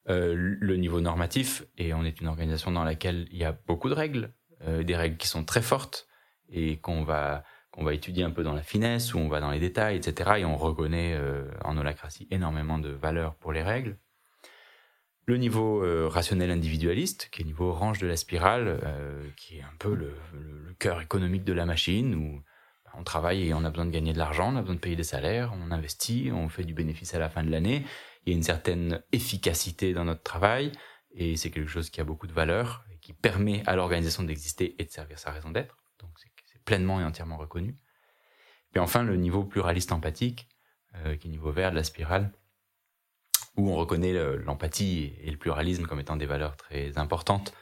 le 0.06 0.76
niveau 0.76 1.00
normatif, 1.00 1.64
et 1.76 1.94
on 1.94 2.04
est 2.04 2.20
une 2.20 2.28
organisation 2.28 2.70
dans 2.70 2.84
laquelle 2.84 3.26
il 3.30 3.38
y 3.38 3.44
a 3.44 3.52
beaucoup 3.52 3.88
de 3.88 3.94
règles, 3.94 4.32
euh, 4.64 4.84
des 4.84 4.96
règles 4.96 5.16
qui 5.16 5.26
sont 5.26 5.44
très 5.44 5.62
fortes 5.62 6.06
et 6.48 6.78
qu'on 6.78 7.02
va 7.02 7.44
va 7.78 7.94
étudier 7.94 8.22
un 8.22 8.30
peu 8.30 8.42
dans 8.44 8.52
la 8.52 8.62
finesse, 8.62 9.14
où 9.14 9.18
on 9.18 9.28
va 9.28 9.40
dans 9.40 9.50
les 9.50 9.58
détails, 9.58 9.96
etc. 9.96 10.32
Et 10.38 10.44
on 10.44 10.56
reconnaît 10.56 11.14
euh, 11.14 11.50
en 11.64 11.76
holacratie 11.76 12.28
énormément 12.30 12.78
de 12.78 12.90
valeur 12.90 13.34
pour 13.36 13.52
les 13.52 13.62
règles. 13.62 13.96
Le 15.26 15.36
niveau 15.36 15.84
euh, 15.84 16.08
rationnel 16.08 16.50
individualiste, 16.50 17.28
qui 17.30 17.42
est 17.42 17.44
le 17.44 17.50
niveau 17.50 17.68
orange 17.68 18.00
de 18.00 18.06
la 18.06 18.16
spirale, 18.16 18.80
qui 19.36 19.58
est 19.58 19.62
un 19.62 19.74
peu 19.78 19.94
le, 19.94 20.14
le, 20.32 20.74
cœur 20.74 21.00
économique 21.00 21.44
de 21.44 21.52
la 21.52 21.64
machine, 21.64 22.14
où 22.14 22.42
bah, 22.84 22.90
on 22.94 23.04
travaille 23.04 23.48
et 23.48 23.54
on 23.54 23.64
a 23.64 23.70
besoin 23.70 23.86
de 23.86 23.90
gagner 23.90 24.12
de 24.12 24.18
l'argent, 24.18 24.52
on 24.52 24.56
a 24.56 24.60
besoin 24.60 24.74
de 24.74 24.80
payer 24.80 24.96
des 24.96 25.04
salaires, 25.04 25.52
on 25.54 25.70
investit, 25.70 26.30
on 26.32 26.48
fait 26.48 26.64
du 26.64 26.74
bénéfice 26.74 27.14
à 27.14 27.18
la 27.20 27.28
fin 27.28 27.44
de 27.44 27.50
l'année. 27.50 27.84
Il 28.24 28.32
y 28.32 28.34
a 28.34 28.36
une 28.36 28.42
certaine 28.42 29.02
efficacité 29.12 29.94
dans 29.94 30.04
notre 30.04 30.22
travail, 30.22 30.72
et 31.14 31.36
c'est 31.36 31.50
quelque 31.50 31.70
chose 31.70 31.90
qui 31.90 32.00
a 32.00 32.04
beaucoup 32.04 32.26
de 32.26 32.32
valeur 32.32 32.84
qui 33.02 33.12
permet 33.12 33.62
à 33.66 33.76
l'organisation 33.76 34.22
d'exister 34.22 34.76
et 34.80 34.84
de 34.84 34.90
servir 34.90 35.18
sa 35.18 35.32
raison 35.32 35.50
d'être. 35.50 35.76
Donc 35.98 36.10
c'est 36.16 36.64
pleinement 36.64 37.00
et 37.00 37.04
entièrement 37.04 37.36
reconnu. 37.36 37.76
Puis 38.70 38.80
enfin, 38.80 39.02
le 39.02 39.16
niveau 39.16 39.44
pluraliste 39.44 39.92
empathique, 39.92 40.48
euh, 40.94 41.16
qui 41.16 41.26
est 41.26 41.30
le 41.30 41.32
niveau 41.32 41.50
vert 41.50 41.72
de 41.72 41.76
la 41.76 41.84
spirale, 41.84 42.32
où 43.56 43.70
on 43.70 43.76
reconnaît 43.76 44.14
l'empathie 44.38 45.12
et 45.20 45.30
le 45.30 45.36
pluralisme 45.36 45.86
comme 45.86 46.00
étant 46.00 46.16
des 46.16 46.26
valeurs 46.26 46.56
très 46.56 46.98
importantes, 46.98 47.52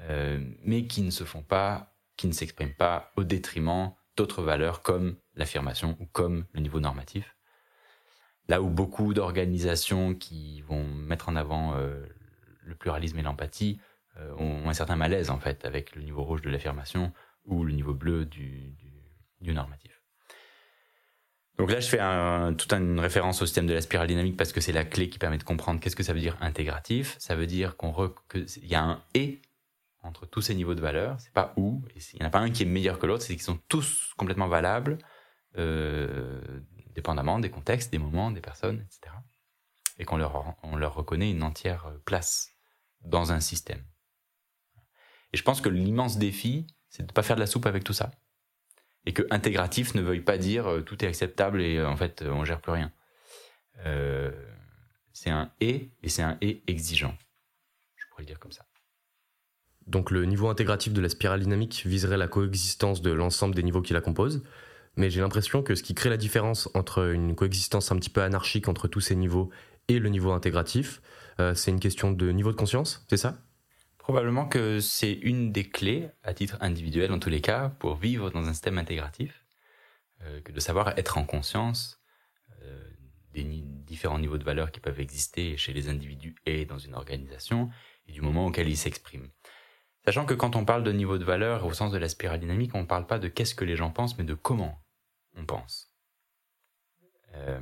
euh, 0.00 0.40
mais 0.62 0.86
qui 0.86 1.02
ne 1.02 1.10
se 1.10 1.24
font 1.24 1.42
pas, 1.42 1.94
qui 2.16 2.26
ne 2.26 2.32
s'expriment 2.32 2.74
pas 2.74 3.12
au 3.16 3.24
détriment 3.24 3.92
d'autres 4.16 4.42
valeurs 4.42 4.82
comme 4.82 5.16
l'affirmation 5.34 5.96
ou 6.00 6.06
comme 6.06 6.46
le 6.52 6.60
niveau 6.60 6.80
normatif. 6.80 7.36
Là 8.48 8.60
où 8.60 8.68
beaucoup 8.68 9.14
d'organisations 9.14 10.14
qui 10.14 10.60
vont 10.62 10.84
mettre 10.84 11.28
en 11.28 11.36
avant 11.36 11.74
euh, 11.76 12.04
le 12.62 12.74
pluralisme 12.74 13.18
et 13.18 13.22
l'empathie 13.22 13.80
euh, 14.18 14.34
ont 14.36 14.68
un 14.68 14.74
certain 14.74 14.96
malaise 14.96 15.30
en 15.30 15.38
fait 15.38 15.64
avec 15.64 15.94
le 15.94 16.02
niveau 16.02 16.22
rouge 16.22 16.42
de 16.42 16.50
l'affirmation 16.50 17.12
ou 17.44 17.64
le 17.64 17.72
niveau 17.72 17.94
bleu 17.94 18.26
du, 18.26 18.76
du, 19.40 19.54
normatif. 19.54 20.01
Donc 21.58 21.70
là, 21.70 21.80
je 21.80 21.88
fais 21.88 22.00
un, 22.00 22.54
toute 22.54 22.72
une 22.72 22.98
référence 22.98 23.42
au 23.42 23.46
système 23.46 23.66
de 23.66 23.74
la 23.74 23.80
spirale 23.80 24.08
dynamique 24.08 24.36
parce 24.36 24.52
que 24.52 24.60
c'est 24.60 24.72
la 24.72 24.84
clé 24.84 25.08
qui 25.08 25.18
permet 25.18 25.38
de 25.38 25.44
comprendre 25.44 25.80
qu'est-ce 25.80 25.96
que 25.96 26.02
ça 26.02 26.12
veut 26.12 26.20
dire 26.20 26.36
intégratif. 26.40 27.16
Ça 27.18 27.36
veut 27.36 27.46
dire 27.46 27.76
qu'on 27.76 27.92
qu'il 28.30 28.66
y 28.66 28.74
a 28.74 28.82
un 28.82 29.02
et 29.14 29.42
entre 30.02 30.26
tous 30.26 30.40
ces 30.40 30.54
niveaux 30.54 30.74
de 30.74 30.80
valeur. 30.80 31.20
C'est 31.20 31.32
pas 31.32 31.52
ou. 31.56 31.84
Il 31.94 32.18
n'y 32.18 32.24
en 32.24 32.28
a 32.28 32.30
pas 32.30 32.40
un 32.40 32.50
qui 32.50 32.62
est 32.62 32.66
meilleur 32.66 32.98
que 32.98 33.06
l'autre. 33.06 33.22
C'est 33.22 33.34
qu'ils 33.34 33.42
sont 33.42 33.60
tous 33.68 34.12
complètement 34.16 34.48
valables 34.48 34.98
euh, 35.58 36.40
dépendamment 36.94 37.38
des 37.38 37.50
contextes, 37.50 37.92
des 37.92 37.98
moments, 37.98 38.30
des 38.30 38.40
personnes, 38.40 38.80
etc. 38.80 39.14
Et 39.98 40.04
qu'on 40.04 40.16
leur, 40.16 40.56
on 40.62 40.76
leur 40.76 40.94
reconnaît 40.94 41.30
une 41.30 41.42
entière 41.42 41.92
place 42.04 42.50
dans 43.04 43.32
un 43.32 43.40
système. 43.40 43.82
Et 45.32 45.36
je 45.36 45.42
pense 45.42 45.60
que 45.60 45.68
l'immense 45.68 46.18
défi, 46.18 46.66
c'est 46.88 47.02
de 47.02 47.08
ne 47.08 47.12
pas 47.12 47.22
faire 47.22 47.36
de 47.36 47.40
la 47.40 47.46
soupe 47.46 47.66
avec 47.66 47.84
tout 47.84 47.92
ça. 47.92 48.10
Et 49.04 49.12
que 49.12 49.22
intégratif 49.30 49.94
ne 49.94 50.02
veuille 50.02 50.20
pas 50.20 50.38
dire 50.38 50.66
euh, 50.66 50.80
tout 50.80 51.04
est 51.04 51.08
acceptable 51.08 51.60
et 51.60 51.78
euh, 51.78 51.88
en 51.88 51.96
fait 51.96 52.22
on 52.22 52.44
gère 52.44 52.60
plus 52.60 52.72
rien. 52.72 52.92
Euh, 53.84 54.30
c'est 55.12 55.30
un 55.30 55.50
et 55.60 55.90
et 56.02 56.08
c'est 56.08 56.22
un 56.22 56.38
et 56.40 56.62
exigeant. 56.66 57.16
Je 57.96 58.04
pourrais 58.08 58.22
le 58.22 58.26
dire 58.26 58.38
comme 58.38 58.52
ça. 58.52 58.64
Donc 59.86 60.12
le 60.12 60.24
niveau 60.24 60.48
intégratif 60.48 60.92
de 60.92 61.00
la 61.00 61.08
spirale 61.08 61.40
dynamique 61.40 61.82
viserait 61.84 62.16
la 62.16 62.28
coexistence 62.28 63.02
de 63.02 63.10
l'ensemble 63.10 63.54
des 63.56 63.64
niveaux 63.64 63.82
qui 63.82 63.92
la 63.92 64.00
composent, 64.00 64.44
mais 64.96 65.10
j'ai 65.10 65.20
l'impression 65.20 65.62
que 65.62 65.74
ce 65.74 65.82
qui 65.82 65.94
crée 65.94 66.08
la 66.10 66.16
différence 66.16 66.70
entre 66.74 67.12
une 67.12 67.34
coexistence 67.34 67.90
un 67.90 67.96
petit 67.96 68.10
peu 68.10 68.22
anarchique 68.22 68.68
entre 68.68 68.86
tous 68.86 69.00
ces 69.00 69.16
niveaux 69.16 69.50
et 69.88 69.98
le 69.98 70.08
niveau 70.08 70.30
intégratif, 70.30 71.02
c'est 71.54 71.72
une 71.72 71.80
question 71.80 72.12
de 72.12 72.30
niveau 72.30 72.52
de 72.52 72.56
conscience, 72.56 73.04
c'est 73.10 73.16
ça? 73.16 73.42
Probablement 74.02 74.48
que 74.48 74.80
c'est 74.80 75.12
une 75.12 75.52
des 75.52 75.62
clés, 75.62 76.10
à 76.24 76.34
titre 76.34 76.56
individuel 76.60 77.12
en 77.12 77.20
tous 77.20 77.30
les 77.30 77.40
cas, 77.40 77.68
pour 77.68 77.94
vivre 77.94 78.30
dans 78.30 78.48
un 78.48 78.52
système 78.52 78.78
intégratif, 78.78 79.44
euh, 80.22 80.40
que 80.40 80.50
de 80.50 80.58
savoir 80.58 80.98
être 80.98 81.18
en 81.18 81.24
conscience 81.24 82.02
euh, 82.62 82.90
des 83.32 83.44
différents 83.44 84.18
niveaux 84.18 84.38
de 84.38 84.44
valeur 84.44 84.72
qui 84.72 84.80
peuvent 84.80 84.98
exister 84.98 85.56
chez 85.56 85.72
les 85.72 85.88
individus 85.88 86.34
et 86.46 86.64
dans 86.64 86.78
une 86.78 86.96
organisation, 86.96 87.70
et 88.08 88.12
du 88.12 88.22
moment 88.22 88.46
auquel 88.46 88.68
ils 88.68 88.76
s'expriment. 88.76 89.30
Sachant 90.04 90.26
que 90.26 90.34
quand 90.34 90.56
on 90.56 90.64
parle 90.64 90.82
de 90.82 90.90
niveau 90.90 91.16
de 91.16 91.24
valeur 91.24 91.64
au 91.64 91.72
sens 91.72 91.92
de 91.92 91.98
la 91.98 92.08
spirale 92.08 92.40
dynamique, 92.40 92.74
on 92.74 92.80
ne 92.80 92.86
parle 92.86 93.06
pas 93.06 93.20
de 93.20 93.28
qu'est-ce 93.28 93.54
que 93.54 93.64
les 93.64 93.76
gens 93.76 93.92
pensent, 93.92 94.18
mais 94.18 94.24
de 94.24 94.34
comment 94.34 94.82
on 95.36 95.46
pense. 95.46 95.94
Euh, 97.34 97.60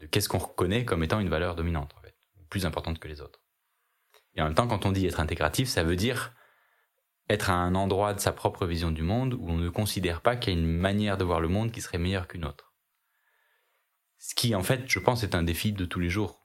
de 0.00 0.04
qu'est-ce 0.04 0.28
qu'on 0.28 0.36
reconnaît 0.36 0.84
comme 0.84 1.02
étant 1.02 1.18
une 1.18 1.30
valeur 1.30 1.56
dominante, 1.56 1.94
en 1.96 2.02
fait, 2.02 2.14
plus 2.50 2.66
importante 2.66 2.98
que 2.98 3.08
les 3.08 3.22
autres. 3.22 3.40
Et 4.34 4.42
en 4.42 4.44
même 4.44 4.54
temps, 4.54 4.68
quand 4.68 4.86
on 4.86 4.92
dit 4.92 5.06
être 5.06 5.20
intégratif, 5.20 5.68
ça 5.68 5.82
veut 5.82 5.96
dire 5.96 6.34
être 7.28 7.50
à 7.50 7.54
un 7.54 7.74
endroit 7.76 8.12
de 8.12 8.20
sa 8.20 8.32
propre 8.32 8.66
vision 8.66 8.90
du 8.90 9.02
monde 9.02 9.34
où 9.34 9.48
on 9.48 9.56
ne 9.56 9.68
considère 9.68 10.20
pas 10.20 10.36
qu'il 10.36 10.52
y 10.52 10.56
a 10.56 10.58
une 10.58 10.66
manière 10.66 11.16
de 11.16 11.24
voir 11.24 11.40
le 11.40 11.48
monde 11.48 11.70
qui 11.70 11.80
serait 11.80 11.98
meilleure 11.98 12.26
qu'une 12.26 12.44
autre. 12.44 12.74
Ce 14.18 14.34
qui, 14.34 14.54
en 14.54 14.62
fait, 14.62 14.82
je 14.86 14.98
pense, 14.98 15.22
est 15.22 15.34
un 15.34 15.44
défi 15.44 15.72
de 15.72 15.84
tous 15.84 16.00
les 16.00 16.10
jours. 16.10 16.44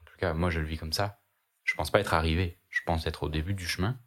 En 0.00 0.04
tout 0.04 0.16
cas, 0.18 0.32
moi, 0.34 0.50
je 0.50 0.60
le 0.60 0.66
vis 0.66 0.78
comme 0.78 0.92
ça. 0.92 1.20
Je 1.64 1.74
pense 1.74 1.90
pas 1.90 2.00
être 2.00 2.14
arrivé. 2.14 2.60
Je 2.70 2.80
pense 2.86 3.06
être 3.06 3.24
au 3.24 3.28
début 3.28 3.54
du 3.54 3.66
chemin. 3.66 4.00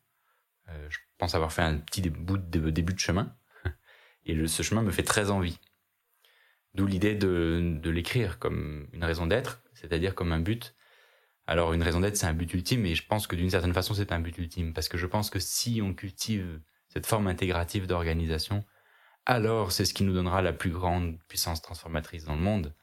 Euh, 0.70 0.88
je 0.89 0.98
pense 1.18 1.36
avoir 1.36 1.51
fait 1.51 1.62
un 1.62 1.78
petit 1.78 2.10
bout 2.10 2.38
de 2.38 2.70
début 2.70 2.94
de 2.94 3.00
chemin. 3.00 3.36
Et 4.25 4.48
ce 4.48 4.63
chemin 4.63 4.82
me 4.82 4.92
fait 4.92 5.04
très 5.04 5.30
envie. 5.30 5.60
D'où 6.74 6.86
l'idée 6.86 7.16
de, 7.16 7.78
de 7.82 7.89
l'écrire 7.89 8.39
comme 8.39 8.88
une 8.94 9.04
raison 9.04 9.28
d'être, 9.28 9.62
c'est-à-dire 9.74 10.16
comme 10.16 10.32
un 10.32 10.39
but 10.39 10.75
alors 11.50 11.74
une 11.74 11.82
raison 11.82 12.00
d'être, 12.00 12.15
c'est 12.15 12.27
un 12.27 12.34
but 12.36 12.53
ultime, 12.53 12.86
et 12.86 12.94
je 12.94 13.03
pense 13.08 13.25
que 13.25 13.36
d'une 13.36 13.50
certaine 13.50 13.74
façon, 13.74 13.96
c'est 13.96 14.12
un 14.12 14.20
but 14.20 14.38
ultime, 14.38 14.72
parce 14.72 14.88
que 14.88 15.00
je 15.00 15.08
pense 15.08 15.32
que 15.32 15.39
si 15.39 15.82
on 15.84 15.96
cultive 15.96 16.62
cette 16.89 17.08
forme 17.08 17.25
intégrative 17.25 17.88
d'organisation, 17.88 18.63
alors 19.25 19.72
c'est 19.72 19.86
ce 19.86 19.96
qui 19.96 20.03
nous 20.03 20.13
donnera 20.13 20.44
la 20.44 20.53
plus 20.53 20.70
grande 20.70 21.18
puissance 21.27 21.63
transformatrice 21.63 22.25
dans 22.25 22.36
le 22.36 22.41
monde, 22.41 22.75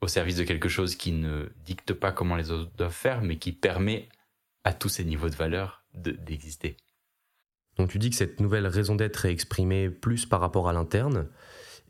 au 0.00 0.08
service 0.08 0.36
de 0.36 0.44
quelque 0.44 0.70
chose 0.70 0.96
qui 0.96 1.12
ne 1.12 1.52
dicte 1.62 1.92
pas 1.92 2.10
comment 2.10 2.36
les 2.36 2.50
autres 2.50 2.70
doivent 2.74 2.90
faire, 2.90 3.20
mais 3.20 3.36
qui 3.36 3.52
permet 3.52 4.08
à 4.64 4.72
tous 4.72 4.88
ces 4.88 5.04
niveaux 5.04 5.28
de 5.28 5.36
valeur 5.36 5.84
d'exister. 5.92 6.78
Donc 7.76 7.90
tu 7.90 7.98
dis 7.98 8.08
que 8.08 8.16
cette 8.16 8.40
nouvelle 8.40 8.66
raison 8.66 8.94
d'être 8.94 9.26
est 9.26 9.32
exprimée 9.32 9.90
plus 9.90 10.24
par 10.24 10.40
rapport 10.40 10.70
à 10.70 10.72
l'interne, 10.72 11.28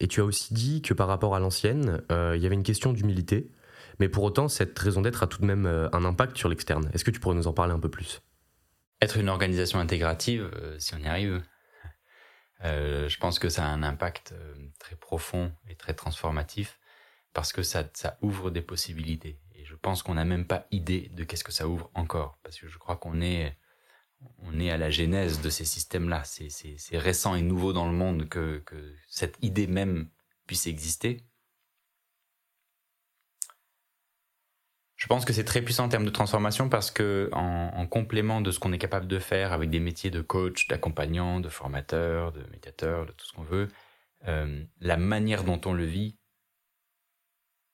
et 0.01 0.09
tu 0.09 0.21
as 0.21 0.25
aussi 0.25 0.55
dit 0.55 0.83
que 0.83 0.93
par 0.93 1.07
rapport 1.07 1.37
à 1.37 1.39
l'ancienne, 1.39 2.03
euh, 2.11 2.35
il 2.37 2.43
y 2.43 2.47
avait 2.47 2.57
une 2.57 2.65
question 2.65 2.93
d'humilité. 2.93 3.53
Mais 4.01 4.09
pour 4.09 4.25
autant, 4.25 4.49
cette 4.49 4.77
raison 4.79 5.03
d'être 5.03 5.23
a 5.23 5.27
tout 5.27 5.43
de 5.43 5.47
même 5.47 5.67
euh, 5.67 5.89
un 5.93 6.07
impact 6.07 6.39
sur 6.39 6.49
l'externe. 6.49 6.91
Est-ce 6.95 7.05
que 7.05 7.11
tu 7.11 7.21
pourrais 7.21 7.37
nous 7.37 7.47
en 7.47 7.53
parler 7.53 7.75
un 7.75 7.79
peu 7.79 7.91
plus? 7.91 8.23
Être 9.03 9.19
une 9.19 9.29
organisation 9.29 9.79
intégrative, 9.79 10.51
euh, 10.55 10.79
si 10.79 10.95
on 10.95 10.99
y 10.99 11.07
arrive, 11.07 11.43
euh, 12.65 13.09
je 13.11 13.19
pense 13.19 13.39
que 13.39 13.51
ça 13.51 13.65
a 13.65 13.69
un 13.69 13.83
impact 13.83 14.35
très 14.79 14.97
profond 14.97 15.53
et 15.69 15.77
très 15.77 15.95
transformatif 15.95 16.79
parce 17.35 17.53
que 17.53 17.63
ça, 17.63 17.85
ouvre 18.23 18.51
des 18.51 18.63
possibilités. 18.63 19.39
Et 19.55 19.65
je 19.67 19.75
pense 19.75 20.03
qu'on 20.03 20.15
n'a 20.15 20.25
même 20.25 20.47
pas 20.47 20.67
idée 20.71 21.11
de 21.13 21.23
qu'est-ce 21.23 21.45
que 21.45 21.53
ça 21.53 21.69
ouvre 21.69 21.91
encore. 21.95 22.39
Parce 22.43 22.59
que 22.59 22.69
je 22.69 22.79
crois 22.79 22.97
qu'on 22.97 23.21
est, 23.21 23.57
on 24.39 24.59
est 24.59 24.71
à 24.71 24.79
la 24.79 24.91
genèse 24.91 25.43
de 25.43 25.51
ces 25.51 25.67
systèmes-là. 25.67 26.23
C'est 26.25 26.99
récent 26.99 27.35
et 27.35 27.43
nouveau 27.43 27.73
dans 27.75 27.87
le 27.87 27.97
monde 27.97 28.29
que 28.29 28.65
cette 29.09 29.37
idée 29.43 29.67
même 29.67 30.09
puisse 30.47 30.67
exister. 30.67 31.25
Je 35.01 35.07
pense 35.07 35.25
que 35.25 35.33
c'est 35.33 35.45
très 35.45 35.63
puissant 35.63 35.87
en 35.87 35.89
termes 35.89 36.05
de 36.05 36.11
transformation 36.11 36.69
parce 36.69 36.91
que 36.91 37.31
en, 37.33 37.87
complément 37.87 38.43
de 38.43 38.51
ce 38.51 38.61
qu'on 38.61 38.73
est 38.73 38.79
capable 38.79 39.07
de 39.07 39.19
faire 39.19 39.55
avec 39.55 39.71
des 39.71 39.81
métiers 39.81 40.11
de 40.11 40.21
coach, 40.21 40.69
d'accompagnant, 40.69 41.41
de 41.41 41.49
formateur, 41.49 42.33
de 42.33 42.45
médiateur, 42.53 43.07
de 43.07 43.13
tout 43.13 43.25
ce 43.25 43.33
qu'on 43.33 43.43
veut, 43.43 43.69
euh, 44.29 44.63
la 44.79 44.99
manière 44.99 45.43
dont 45.43 45.59
on 45.65 45.73
le 45.73 45.87
vit 45.87 46.19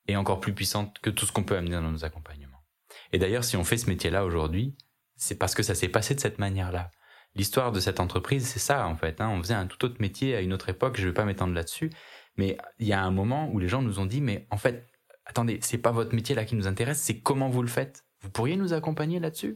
est 0.07 0.15
encore 0.15 0.39
plus 0.39 0.53
puissante 0.53 0.99
que 0.99 1.09
tout 1.09 1.25
ce 1.25 1.33
qu'on 1.33 1.43
peut 1.43 1.57
amener 1.57 1.71
dans 1.71 1.81
nos 1.81 2.05
accompagnements. 2.05 2.63
Et 3.11 3.19
d'ailleurs, 3.19 3.43
si 3.43 3.57
on 3.57 3.65
fait 3.65 3.77
ce 3.77 3.89
métier-là 3.89 4.23
aujourd'hui, 4.23 4.77
c'est 5.17 5.35
parce 5.35 5.53
que 5.53 5.63
ça 5.63 5.75
s'est 5.75 5.89
passé 5.89 6.15
de 6.15 6.21
cette 6.21 6.39
manière-là. 6.39 6.91
L'histoire 7.35 7.73
de 7.73 7.81
cette 7.81 7.99
entreprise, 7.99 8.47
c'est 8.47 8.59
ça 8.59 8.87
en 8.87 8.95
fait. 8.95 9.19
Hein. 9.19 9.29
On 9.29 9.43
faisait 9.43 9.53
un 9.53 9.67
tout 9.67 9.83
autre 9.83 9.97
métier 9.99 10.33
à 10.33 10.39
une 10.39 10.53
autre 10.53 10.69
époque. 10.69 10.95
Je 10.95 11.01
ne 11.01 11.07
vais 11.07 11.13
pas 11.13 11.25
m'étendre 11.25 11.53
là-dessus, 11.53 11.89
mais 12.37 12.57
il 12.79 12.87
y 12.87 12.93
a 12.93 13.03
un 13.03 13.11
moment 13.11 13.49
où 13.51 13.59
les 13.59 13.67
gens 13.67 13.81
nous 13.81 13.99
ont 13.99 14.05
dit, 14.05 14.21
mais 14.21 14.47
en 14.49 14.57
fait, 14.57 14.87
attendez, 15.27 15.59
c'est 15.61 15.77
pas 15.77 15.91
votre 15.91 16.15
métier 16.15 16.33
là 16.33 16.45
qui 16.45 16.55
nous 16.55 16.67
intéresse, 16.67 16.99
c'est 16.99 17.19
comment 17.19 17.49
vous 17.49 17.61
le 17.61 17.67
faites. 17.67 18.05
Vous 18.21 18.31
pourriez 18.31 18.55
nous 18.55 18.73
accompagner 18.73 19.19
là-dessus? 19.19 19.55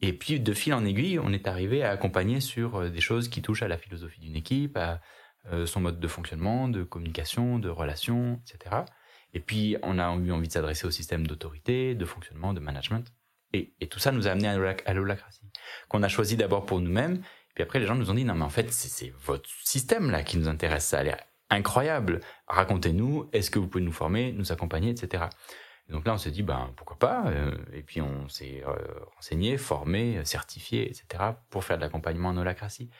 Et 0.00 0.12
puis, 0.12 0.40
de 0.40 0.52
fil 0.52 0.74
en 0.74 0.84
aiguille, 0.84 1.18
on 1.18 1.32
est 1.32 1.46
arrivé 1.46 1.82
à 1.82 1.90
accompagner 1.90 2.40
sur 2.40 2.76
euh, 2.76 2.90
des 2.90 3.00
choses 3.00 3.28
qui 3.28 3.42
touchent 3.42 3.62
à 3.62 3.68
la 3.68 3.78
philosophie 3.78 4.20
d'une 4.20 4.36
équipe, 4.36 4.76
à 4.76 5.00
euh, 5.52 5.66
son 5.66 5.80
mode 5.80 6.00
de 6.00 6.08
fonctionnement, 6.08 6.68
de 6.68 6.82
communication, 6.82 7.58
de 7.58 7.68
relations, 7.68 8.40
etc. 8.42 8.76
Et 9.34 9.40
puis, 9.40 9.76
on 9.82 9.98
a 9.98 10.14
eu 10.16 10.32
envie 10.32 10.48
de 10.48 10.52
s'adresser 10.52 10.86
au 10.86 10.90
système 10.90 11.26
d'autorité, 11.26 11.94
de 11.94 12.04
fonctionnement, 12.04 12.52
de 12.52 12.60
management. 12.60 13.06
Et, 13.52 13.72
tout 13.88 14.00
ça 14.00 14.10
nous 14.10 14.26
a 14.26 14.32
amené 14.32 14.48
à 14.48 14.94
l'holacratie, 14.94 15.48
qu'on 15.88 16.02
a 16.02 16.08
choisi 16.08 16.36
d'abord 16.36 16.66
pour 16.66 16.80
nous-mêmes. 16.80 17.22
Puis 17.54 17.62
après, 17.62 17.78
les 17.78 17.86
gens 17.86 17.94
nous 17.94 18.10
ont 18.10 18.14
dit, 18.14 18.24
non, 18.24 18.34
mais 18.34 18.42
en 18.42 18.50
fait, 18.50 18.72
c'est 18.72 19.12
votre 19.20 19.48
système 19.62 20.10
là 20.10 20.24
qui 20.24 20.38
nous 20.38 20.48
intéresse. 20.48 20.86
Ça 20.86 20.98
a 20.98 21.02
l'air 21.04 21.18
incroyable. 21.50 22.20
Racontez-nous, 22.46 23.28
est-ce 23.32 23.50
que 23.50 23.58
vous 23.58 23.66
pouvez 23.66 23.84
nous 23.84 23.92
former, 23.92 24.32
nous 24.32 24.52
accompagner, 24.52 24.90
etc. 24.90 25.24
donc 25.88 26.06
là, 26.06 26.14
on 26.14 26.18
s'est 26.18 26.30
dit, 26.30 26.42
ben 26.42 26.72
pourquoi 26.76 26.98
pas 26.98 27.26
euh, 27.26 27.54
Et 27.72 27.82
puis 27.82 28.00
on 28.00 28.28
s'est 28.28 28.62
euh, 28.66 28.74
renseigné, 29.16 29.56
formé, 29.56 30.24
certifié, 30.24 30.88
etc. 30.88 31.24
pour 31.50 31.64
faire 31.64 31.76
de 31.76 31.82
l'accompagnement 31.82 32.30
en 32.30 32.36
holacratie. 32.36 32.90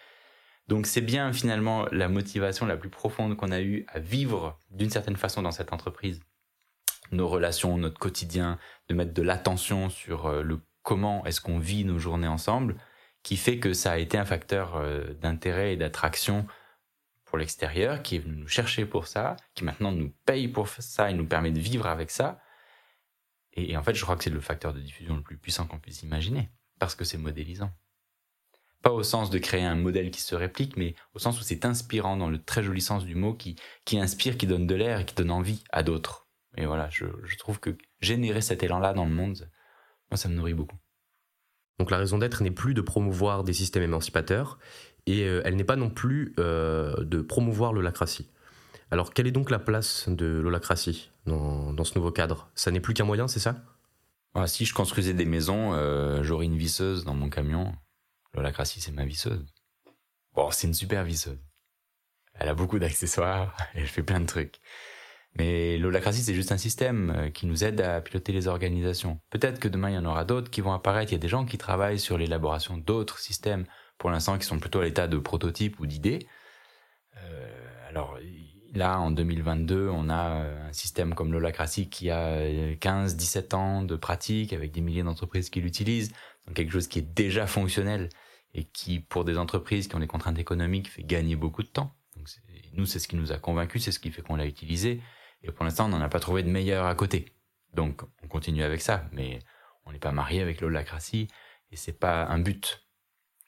Donc 0.68 0.86
c'est 0.86 1.02
bien 1.02 1.32
finalement 1.32 1.86
la 1.92 2.08
motivation 2.08 2.66
la 2.66 2.76
plus 2.76 2.88
profonde 2.88 3.36
qu'on 3.36 3.50
a 3.50 3.60
eue 3.60 3.84
à 3.88 3.98
vivre 3.98 4.58
d'une 4.70 4.90
certaine 4.90 5.16
façon 5.16 5.42
dans 5.42 5.50
cette 5.50 5.72
entreprise, 5.72 6.20
nos 7.12 7.28
relations, 7.28 7.76
notre 7.76 7.98
quotidien, 7.98 8.58
de 8.88 8.94
mettre 8.94 9.12
de 9.12 9.22
l'attention 9.22 9.90
sur 9.90 10.26
euh, 10.26 10.42
le 10.42 10.60
comment 10.82 11.24
est-ce 11.24 11.40
qu'on 11.40 11.58
vit 11.58 11.84
nos 11.84 11.98
journées 11.98 12.28
ensemble, 12.28 12.76
qui 13.22 13.38
fait 13.38 13.58
que 13.58 13.72
ça 13.72 13.92
a 13.92 13.96
été 13.96 14.18
un 14.18 14.26
facteur 14.26 14.82
d'intérêt 15.18 15.72
et 15.72 15.76
d'attraction 15.78 16.46
l'extérieur, 17.36 18.02
qui 18.02 18.16
est 18.16 18.18
venu 18.20 18.36
nous 18.36 18.48
chercher 18.48 18.86
pour 18.86 19.06
ça, 19.06 19.36
qui 19.54 19.64
maintenant 19.64 19.92
nous 19.92 20.12
paye 20.26 20.48
pour 20.48 20.68
ça 20.68 21.10
et 21.10 21.14
nous 21.14 21.26
permet 21.26 21.50
de 21.50 21.60
vivre 21.60 21.86
avec 21.86 22.10
ça. 22.10 22.40
Et, 23.52 23.76
en 23.76 23.82
fait, 23.82 23.94
je 23.94 24.02
crois 24.02 24.16
que 24.16 24.24
c'est 24.24 24.30
le 24.30 24.40
facteur 24.40 24.72
de 24.72 24.80
diffusion 24.80 25.16
le 25.16 25.22
plus 25.22 25.36
puissant 25.36 25.66
qu'on 25.66 25.78
puisse 25.78 26.02
imaginer, 26.02 26.50
parce 26.78 26.94
que 26.94 27.04
c'est 27.04 27.18
modélisant. 27.18 27.70
Pas 28.82 28.90
au 28.92 29.02
sens 29.02 29.30
de 29.30 29.38
créer 29.38 29.64
un 29.64 29.76
modèle 29.76 30.10
qui 30.10 30.20
se 30.20 30.34
réplique, 30.34 30.76
mais 30.76 30.94
au 31.14 31.18
sens 31.18 31.40
où 31.40 31.42
c'est 31.42 31.64
inspirant, 31.64 32.16
dans 32.16 32.28
le 32.28 32.42
très 32.42 32.62
joli 32.62 32.80
sens 32.80 33.04
du 33.04 33.14
mot, 33.14 33.32
qui, 33.34 33.56
inspire, 33.92 34.36
qui 34.36 34.46
donne 34.46 34.66
de 34.66 34.74
l'air 34.74 35.00
et 35.00 35.04
qui 35.04 35.14
donne 35.14 35.30
envie 35.30 35.62
à 35.70 35.82
d'autres. 35.82 36.26
Et 36.56 36.66
voilà, 36.66 36.88
je 36.90 37.36
trouve 37.38 37.60
que 37.60 37.76
générer 38.00 38.40
cet 38.40 38.62
élan-là 38.62 38.92
dans 38.92 39.04
le 39.04 39.14
monde, 39.14 39.50
moi, 40.10 40.16
ça 40.16 40.28
me 40.28 40.34
nourrit 40.34 40.54
beaucoup. 40.54 40.76
Donc 41.78 41.90
la 41.90 41.98
raison 41.98 42.18
d'être 42.18 42.42
n'est 42.42 42.50
plus 42.50 42.74
de 42.74 42.80
promouvoir 42.80 43.42
des 43.44 43.52
systèmes 43.52 43.82
émancipateurs, 43.82 44.58
et 45.06 45.24
euh, 45.24 45.42
elle 45.44 45.56
n'est 45.56 45.64
pas 45.64 45.76
non 45.76 45.90
plus 45.90 46.34
euh, 46.38 47.04
de 47.04 47.20
promouvoir 47.20 47.72
l'holacratie. 47.72 48.30
Alors 48.90 49.12
quelle 49.12 49.26
est 49.26 49.32
donc 49.32 49.50
la 49.50 49.58
place 49.58 50.08
de 50.08 50.26
l'holacratie 50.26 51.10
dans, 51.26 51.84
ce 51.84 51.98
nouveau 51.98 52.10
cadre? 52.10 52.50
Ça 52.54 52.70
n'est 52.70 52.80
plus 52.80 52.94
qu'un 52.94 53.04
moyen, 53.04 53.28
c'est 53.28 53.40
ça? 53.40 53.56
Ah, 54.34 54.46
Si 54.46 54.64
je 54.64 54.74
construisais 54.74 55.14
des 55.14 55.24
maisons, 55.24 55.74
euh, 55.74 56.22
j'aurais 56.22 56.46
une 56.46 56.56
visseuse 56.56 57.04
dans 57.04 57.14
mon 57.14 57.28
camion. 57.28 57.74
L'holacratie, 58.34 58.80
c'est 58.80 58.92
ma 58.92 59.04
visseuse. 59.04 59.44
Bon, 60.34 60.50
c'est 60.50 60.66
une 60.66 60.74
super 60.74 61.04
visseuse. 61.04 61.38
Elle 62.34 62.48
a 62.48 62.54
beaucoup 62.54 62.78
d'accessoires, 62.78 63.56
elle 63.74 63.86
fait 63.86 64.02
plein 64.02 64.20
de 64.20 64.26
trucs. 64.26 64.60
Mais 65.36 65.78
l'holacratie, 65.78 66.22
c'est 66.22 66.34
juste 66.34 66.52
un 66.52 66.58
système 66.58 67.30
qui 67.34 67.46
nous 67.46 67.64
aide 67.64 67.80
à 67.80 68.00
piloter 68.00 68.32
les 68.32 68.46
organisations. 68.46 69.18
Peut-être 69.30 69.58
que 69.58 69.66
demain, 69.66 69.90
il 69.90 69.94
y 69.94 69.98
en 69.98 70.04
aura 70.04 70.24
d'autres 70.24 70.48
qui 70.48 70.60
vont 70.60 70.72
apparaître. 70.72 71.10
Il 71.10 71.16
y 71.16 71.18
a 71.18 71.20
des 71.20 71.28
gens 71.28 71.44
qui 71.44 71.58
travaillent 71.58 71.98
sur 71.98 72.18
l'élaboration 72.18 72.76
d'autres 72.76 73.18
systèmes 73.18 73.66
pour 73.98 74.10
l'instant 74.10 74.38
qui 74.38 74.44
sont 74.44 74.58
plutôt 74.58 74.80
à 74.80 74.84
l'état 74.84 75.08
de 75.08 75.18
prototype 75.18 75.80
ou 75.80 75.86
d'idée. 75.86 76.26
Euh, 77.16 77.88
alors, 77.88 78.18
là, 78.74 78.98
en 78.98 79.10
2022, 79.10 79.88
on 79.88 80.08
a 80.08 80.44
un 80.68 80.72
système 80.72 81.14
comme 81.14 81.32
l'holacratie 81.32 81.88
qui 81.88 82.10
a 82.10 82.74
15, 82.76 83.16
17 83.16 83.54
ans 83.54 83.82
de 83.82 83.96
pratique 83.96 84.52
avec 84.52 84.72
des 84.72 84.80
milliers 84.80 85.02
d'entreprises 85.02 85.50
qui 85.50 85.60
l'utilisent. 85.60 86.12
Donc 86.46 86.56
quelque 86.56 86.72
chose 86.72 86.88
qui 86.88 86.98
est 86.98 87.14
déjà 87.14 87.46
fonctionnel 87.46 88.08
et 88.52 88.64
qui, 88.64 89.00
pour 89.00 89.24
des 89.24 89.38
entreprises 89.38 89.88
qui 89.88 89.96
ont 89.96 90.00
des 90.00 90.06
contraintes 90.06 90.38
économiques, 90.38 90.88
fait 90.88 91.02
gagner 91.02 91.36
beaucoup 91.36 91.62
de 91.62 91.68
temps. 91.68 91.94
Donc 92.16 92.28
nous, 92.72 92.86
c'est 92.86 92.98
ce 92.98 93.08
qui 93.08 93.16
nous 93.16 93.32
a 93.32 93.38
convaincus, 93.38 93.84
c'est 93.84 93.92
ce 93.92 93.98
qui 93.98 94.10
fait 94.10 94.22
qu'on 94.22 94.36
l'a 94.36 94.46
utilisé. 94.46 95.00
Et 95.42 95.50
pour 95.50 95.64
l'instant, 95.64 95.86
on 95.86 95.88
n'en 95.88 96.00
a 96.00 96.08
pas 96.08 96.20
trouvé 96.20 96.42
de 96.42 96.48
meilleur 96.48 96.86
à 96.86 96.94
côté. 96.94 97.32
Donc 97.74 98.02
on 98.22 98.28
continue 98.28 98.62
avec 98.62 98.80
ça, 98.80 99.08
mais 99.12 99.40
on 99.84 99.92
n'est 99.92 99.98
pas 99.98 100.12
marié 100.12 100.40
avec 100.40 100.60
l'holacratie 100.60 101.28
et 101.70 101.76
c'est 101.76 101.98
pas 101.98 102.26
un 102.26 102.38
but. 102.38 102.83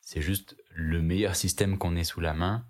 C'est 0.07 0.23
juste 0.23 0.57
le 0.71 1.03
meilleur 1.03 1.35
système 1.35 1.79
qu'on 1.79 1.97
ait 1.97 2.05
sous 2.05 2.21
la 2.21 2.33
main 2.33 2.65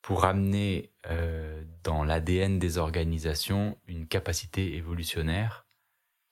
pour 0.00 0.24
amener 0.24 0.92
euh, 1.06 1.64
dans 1.82 2.04
l'ADN 2.04 2.60
des 2.60 2.78
organisations 2.78 3.76
une 3.88 4.06
capacité 4.06 4.76
évolutionnaire 4.76 5.66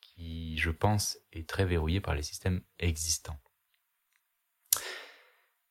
qui, 0.01 0.57
je 0.57 0.71
pense, 0.71 1.19
est 1.33 1.49
très 1.49 1.65
verrouillée 1.65 2.01
par 2.01 2.15
les 2.15 2.23
systèmes 2.23 2.63
existants. 2.79 3.37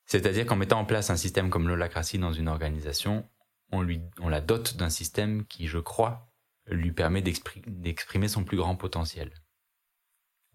C'est-à-dire 0.07 0.45
qu'en 0.45 0.57
mettant 0.57 0.81
en 0.81 0.85
place 0.85 1.09
un 1.09 1.15
système 1.15 1.49
comme 1.49 1.69
l'holacratie 1.69 2.19
dans 2.19 2.33
une 2.33 2.49
organisation, 2.49 3.29
on, 3.71 3.87
on 4.19 4.27
la 4.27 4.41
dote 4.41 4.75
d'un 4.75 4.89
système 4.89 5.45
qui, 5.45 5.67
je 5.67 5.79
crois, 5.79 6.29
lui 6.67 6.91
permet 6.91 7.21
d'exprimer 7.21 8.27
son 8.27 8.43
plus 8.43 8.57
grand 8.57 8.75
potentiel. 8.75 9.31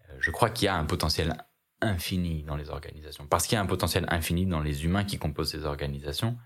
Euh, 0.09 0.17
je 0.19 0.29
crois 0.29 0.51
qu'il 0.51 0.67
y 0.67 0.69
a 0.69 0.75
un 0.75 0.85
potentiel 0.85 1.48
infini 1.81 2.43
dans 2.43 2.55
les 2.55 2.69
organisations. 2.69 3.25
Parce 3.27 3.47
qu'il 3.47 3.55
y 3.55 3.57
a 3.57 3.61
un 3.61 3.67
potentiel 3.67 4.05
infini 4.09 4.45
dans 4.45 4.61
les 4.61 4.85
humains 4.85 5.03
qui 5.03 5.17
composent 5.17 5.51
ces 5.51 5.65
organisations, 5.65 6.37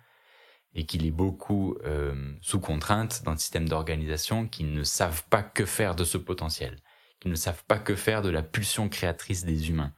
et 0.75 0.85
qu'il 0.85 1.05
est 1.05 1.11
beaucoup 1.11 1.77
euh, 1.85 2.33
sous 2.41 2.59
contrainte 2.59 3.23
dans 3.23 3.31
le 3.31 3.37
système 3.37 3.69
d'organisation 3.69 4.47
qui 4.47 4.63
ne 4.63 4.83
savent 4.83 5.23
pas 5.29 5.43
que 5.43 5.65
faire 5.65 5.95
de 5.95 6.03
ce 6.03 6.17
potentiel, 6.17 6.77
qui 7.19 7.29
ne 7.29 7.35
savent 7.35 7.63
pas 7.65 7.77
que 7.77 7.95
faire 7.95 8.21
de 8.21 8.29
la 8.29 8.41
pulsion 8.41 8.89
créatrice 8.89 9.45
des 9.45 9.69
humains. 9.69 9.93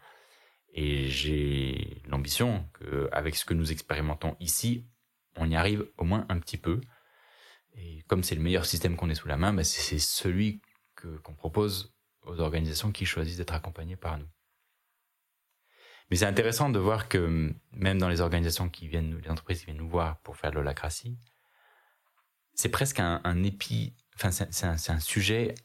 Et 0.74 1.08
j'ai 1.08 2.02
l'ambition 2.08 2.68
qu'avec 2.80 3.36
ce 3.36 3.46
que 3.46 3.54
nous 3.54 3.72
expérimentons 3.72 4.36
ici, 4.42 4.86
on 5.38 5.50
y 5.50 5.56
arrive 5.56 5.88
au 5.98 6.04
moins 6.04 6.26
un 6.28 6.40
petit 6.40 6.58
peu. 6.58 6.82
Et 7.76 8.04
comme 8.08 8.24
c'est 8.24 8.36
le 8.36 8.42
meilleur 8.42 8.66
système 8.66 8.98
qu'on 8.98 9.10
ait 9.10 9.16
sous 9.16 9.30
la 9.30 9.38
main, 9.38 9.54
bah 9.54 9.64
c'est 9.64 10.00
celui 10.00 10.62
qu'on 10.96 11.34
propose 11.34 11.96
aux 12.24 12.40
organisations 12.40 12.92
qui 12.92 13.06
choisissent 13.06 13.38
d'être 13.38 13.54
accompagnées 13.54 13.96
par 13.96 14.18
nous. 14.18 14.28
Mais 16.10 16.18
c'est 16.18 16.26
intéressant 16.26 16.70
de 16.70 16.80
voir 16.80 17.10
que 17.10 17.54
même 17.72 17.98
dans 17.98 18.10
les 18.10 18.22
organisations 18.22 18.70
qui 18.70 18.88
viennent, 18.88 19.20
les 19.24 19.30
entreprises 19.30 19.60
qui 19.60 19.66
viennent 19.66 19.78
nous 19.78 19.90
voir 19.90 20.20
pour 20.20 20.38
faire 20.38 20.52
de 20.52 20.56
l'holacratie, 20.56 21.18
c'est 22.54 22.70
presque 22.70 23.00
un, 23.00 23.22
un 23.24 23.44
épi, 23.44 23.96
enfin 24.16 24.32
c'est 24.32 24.66
un, 24.66 24.76
un, 24.76 25.00
sujet 25.00 25.56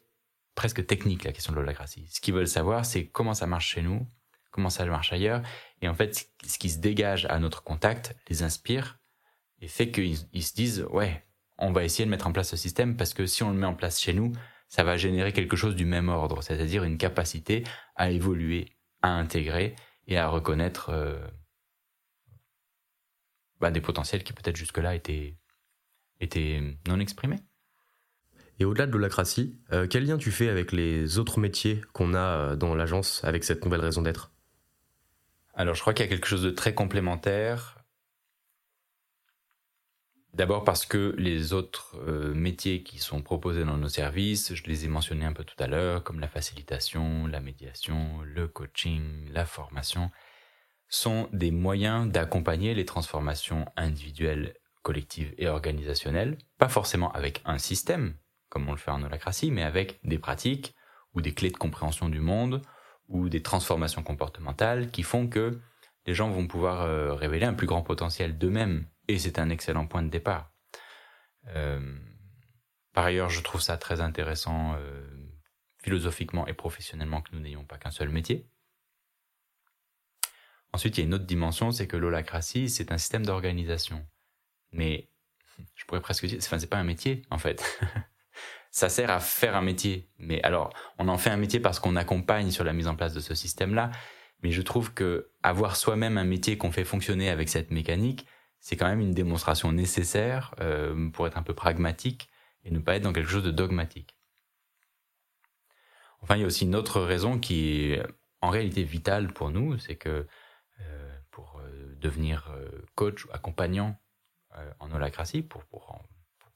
presque 0.54 0.84
technique 0.86 1.24
la 1.24 1.32
question 1.32 1.52
de 1.52 1.58
l'holacratie. 1.58 2.08
Ce 2.10 2.20
qu'ils 2.20 2.34
veulent 2.34 2.48
savoir, 2.48 2.84
c'est 2.84 3.06
comment 3.06 3.34
ça 3.34 3.46
marche 3.46 3.68
chez 3.68 3.82
nous, 3.82 4.06
comment 4.50 4.70
ça 4.70 4.84
marche 4.86 5.12
ailleurs, 5.12 5.42
et 5.82 5.88
en 5.88 5.94
fait, 5.94 6.28
ce 6.44 6.58
qui 6.58 6.70
se 6.70 6.78
dégage 6.78 7.26
à 7.26 7.38
notre 7.38 7.62
contact 7.62 8.16
les 8.28 8.42
inspire 8.42 8.98
et 9.60 9.68
fait 9.68 9.90
qu'ils 9.90 10.16
se 10.16 10.54
disent 10.54 10.86
ouais, 10.90 11.24
on 11.58 11.72
va 11.72 11.84
essayer 11.84 12.04
de 12.06 12.10
mettre 12.10 12.26
en 12.26 12.32
place 12.32 12.48
ce 12.48 12.56
système 12.56 12.96
parce 12.96 13.14
que 13.14 13.26
si 13.26 13.42
on 13.42 13.50
le 13.50 13.56
met 13.56 13.66
en 13.66 13.74
place 13.74 14.00
chez 14.00 14.14
nous, 14.14 14.32
ça 14.68 14.84
va 14.84 14.96
générer 14.96 15.32
quelque 15.32 15.56
chose 15.56 15.76
du 15.76 15.84
même 15.84 16.08
ordre, 16.08 16.42
c'est-à-dire 16.42 16.84
une 16.84 16.96
capacité 16.96 17.64
à 17.96 18.10
évoluer, 18.10 18.76
à 19.02 19.10
intégrer 19.10 19.74
et 20.10 20.18
à 20.18 20.28
reconnaître 20.28 20.90
euh, 20.90 21.18
bah, 23.60 23.70
des 23.70 23.80
potentiels 23.80 24.24
qui 24.24 24.32
peut-être 24.32 24.56
jusque-là 24.56 24.94
étaient, 24.94 25.38
étaient 26.18 26.60
non 26.88 27.00
exprimés. 27.00 27.38
Et 28.58 28.64
au-delà 28.66 28.86
de 28.86 28.92
l'holacratie, 28.92 29.58
euh, 29.72 29.86
quel 29.88 30.04
lien 30.04 30.18
tu 30.18 30.30
fais 30.30 30.50
avec 30.50 30.72
les 30.72 31.18
autres 31.18 31.40
métiers 31.40 31.80
qu'on 31.94 32.12
a 32.12 32.18
euh, 32.18 32.56
dans 32.56 32.74
l'agence 32.74 33.24
avec 33.24 33.44
cette 33.44 33.64
nouvelle 33.64 33.80
raison 33.80 34.02
d'être? 34.02 34.32
Alors 35.54 35.74
je 35.74 35.80
crois 35.80 35.94
qu'il 35.94 36.04
y 36.04 36.08
a 36.08 36.10
quelque 36.10 36.28
chose 36.28 36.42
de 36.42 36.50
très 36.50 36.74
complémentaire. 36.74 37.79
D'abord 40.32 40.62
parce 40.62 40.86
que 40.86 41.14
les 41.18 41.52
autres 41.52 41.96
euh, 42.06 42.32
métiers 42.34 42.82
qui 42.82 42.98
sont 42.98 43.20
proposés 43.20 43.64
dans 43.64 43.76
nos 43.76 43.88
services, 43.88 44.54
je 44.54 44.62
les 44.64 44.84
ai 44.84 44.88
mentionnés 44.88 45.24
un 45.24 45.32
peu 45.32 45.42
tout 45.42 45.60
à 45.60 45.66
l'heure, 45.66 46.04
comme 46.04 46.20
la 46.20 46.28
facilitation, 46.28 47.26
la 47.26 47.40
médiation, 47.40 48.20
le 48.22 48.46
coaching, 48.46 49.28
la 49.32 49.44
formation, 49.44 50.10
sont 50.88 51.28
des 51.32 51.50
moyens 51.50 52.10
d'accompagner 52.10 52.74
les 52.74 52.84
transformations 52.84 53.66
individuelles, 53.76 54.54
collectives 54.82 55.34
et 55.36 55.48
organisationnelles, 55.48 56.38
pas 56.58 56.68
forcément 56.68 57.12
avec 57.12 57.42
un 57.44 57.58
système, 57.58 58.14
comme 58.48 58.68
on 58.68 58.72
le 58.72 58.78
fait 58.78 58.90
en 58.90 59.02
holacratie, 59.02 59.50
mais 59.50 59.62
avec 59.62 59.98
des 60.04 60.18
pratiques 60.18 60.74
ou 61.14 61.20
des 61.20 61.32
clés 61.32 61.50
de 61.50 61.56
compréhension 61.56 62.08
du 62.08 62.20
monde 62.20 62.62
ou 63.08 63.28
des 63.28 63.42
transformations 63.42 64.02
comportementales 64.02 64.90
qui 64.90 65.02
font 65.02 65.26
que 65.26 65.60
les 66.06 66.14
gens 66.14 66.30
vont 66.30 66.46
pouvoir 66.46 66.82
euh, 66.82 67.14
révéler 67.14 67.44
un 67.46 67.54
plus 67.54 67.66
grand 67.66 67.82
potentiel 67.82 68.38
d'eux-mêmes 68.38 68.86
et 69.14 69.18
c'est 69.18 69.38
un 69.38 69.50
excellent 69.50 69.86
point 69.86 70.02
de 70.02 70.08
départ. 70.08 70.52
Euh, 71.48 71.98
par 72.92 73.04
ailleurs, 73.04 73.30
je 73.30 73.40
trouve 73.40 73.60
ça 73.60 73.76
très 73.76 74.00
intéressant 74.00 74.74
euh, 74.74 75.06
philosophiquement 75.78 76.46
et 76.46 76.54
professionnellement 76.54 77.22
que 77.22 77.30
nous 77.32 77.40
n'ayons 77.40 77.64
pas 77.64 77.78
qu'un 77.78 77.90
seul 77.90 78.10
métier. 78.10 78.48
Ensuite, 80.72 80.96
il 80.96 81.00
y 81.00 81.02
a 81.02 81.06
une 81.06 81.14
autre 81.14 81.24
dimension, 81.24 81.72
c'est 81.72 81.88
que 81.88 81.96
l'holacratie, 81.96 82.68
c'est 82.68 82.92
un 82.92 82.98
système 82.98 83.26
d'organisation. 83.26 84.06
Mais 84.72 85.10
je 85.74 85.84
pourrais 85.84 86.00
presque 86.00 86.26
dire, 86.26 86.38
enfin, 86.40 86.58
c'est 86.58 86.68
pas 86.68 86.78
un 86.78 86.84
métier, 86.84 87.22
en 87.30 87.38
fait. 87.38 87.64
ça 88.70 88.88
sert 88.88 89.10
à 89.10 89.18
faire 89.18 89.56
un 89.56 89.62
métier. 89.62 90.08
Mais 90.18 90.40
alors, 90.42 90.72
on 90.98 91.08
en 91.08 91.18
fait 91.18 91.30
un 91.30 91.36
métier 91.36 91.58
parce 91.58 91.80
qu'on 91.80 91.96
accompagne 91.96 92.50
sur 92.52 92.62
la 92.62 92.72
mise 92.72 92.86
en 92.86 92.94
place 92.94 93.14
de 93.14 93.20
ce 93.20 93.34
système-là. 93.34 93.90
Mais 94.42 94.52
je 94.52 94.62
trouve 94.62 94.94
que 94.94 95.32
avoir 95.42 95.76
soi-même 95.76 96.16
un 96.16 96.24
métier 96.24 96.56
qu'on 96.56 96.70
fait 96.70 96.84
fonctionner 96.84 97.28
avec 97.28 97.48
cette 97.48 97.72
mécanique, 97.72 98.26
c'est 98.60 98.76
quand 98.76 98.86
même 98.86 99.00
une 99.00 99.12
démonstration 99.12 99.72
nécessaire 99.72 100.54
euh, 100.60 101.10
pour 101.10 101.26
être 101.26 101.38
un 101.38 101.42
peu 101.42 101.54
pragmatique 101.54 102.28
et 102.62 102.70
ne 102.70 102.78
pas 102.78 102.96
être 102.96 103.02
dans 103.02 103.12
quelque 103.12 103.30
chose 103.30 103.42
de 103.42 103.50
dogmatique. 103.50 104.16
Enfin, 106.20 106.36
il 106.36 106.42
y 106.42 106.44
a 106.44 106.46
aussi 106.46 106.66
une 106.66 106.76
autre 106.76 107.00
raison 107.00 107.38
qui 107.38 107.92
est 107.92 108.02
en 108.42 108.50
réalité 108.50 108.84
vitale 108.84 109.32
pour 109.32 109.50
nous, 109.50 109.78
c'est 109.78 109.96
que 109.96 110.26
euh, 110.80 111.18
pour 111.30 111.58
euh, 111.58 111.96
devenir 111.98 112.54
coach 112.94 113.24
ou 113.24 113.28
accompagnant 113.32 113.98
en 114.80 114.90
holacratie, 114.90 115.42
pour, 115.42 115.64
pour, 115.64 116.02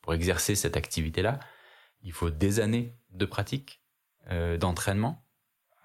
pour 0.02 0.14
exercer 0.14 0.56
cette 0.56 0.76
activité-là, 0.76 1.38
il 2.02 2.12
faut 2.12 2.28
des 2.28 2.58
années 2.60 2.98
de 3.10 3.24
pratique, 3.24 3.80
d'entraînement. 4.58 5.24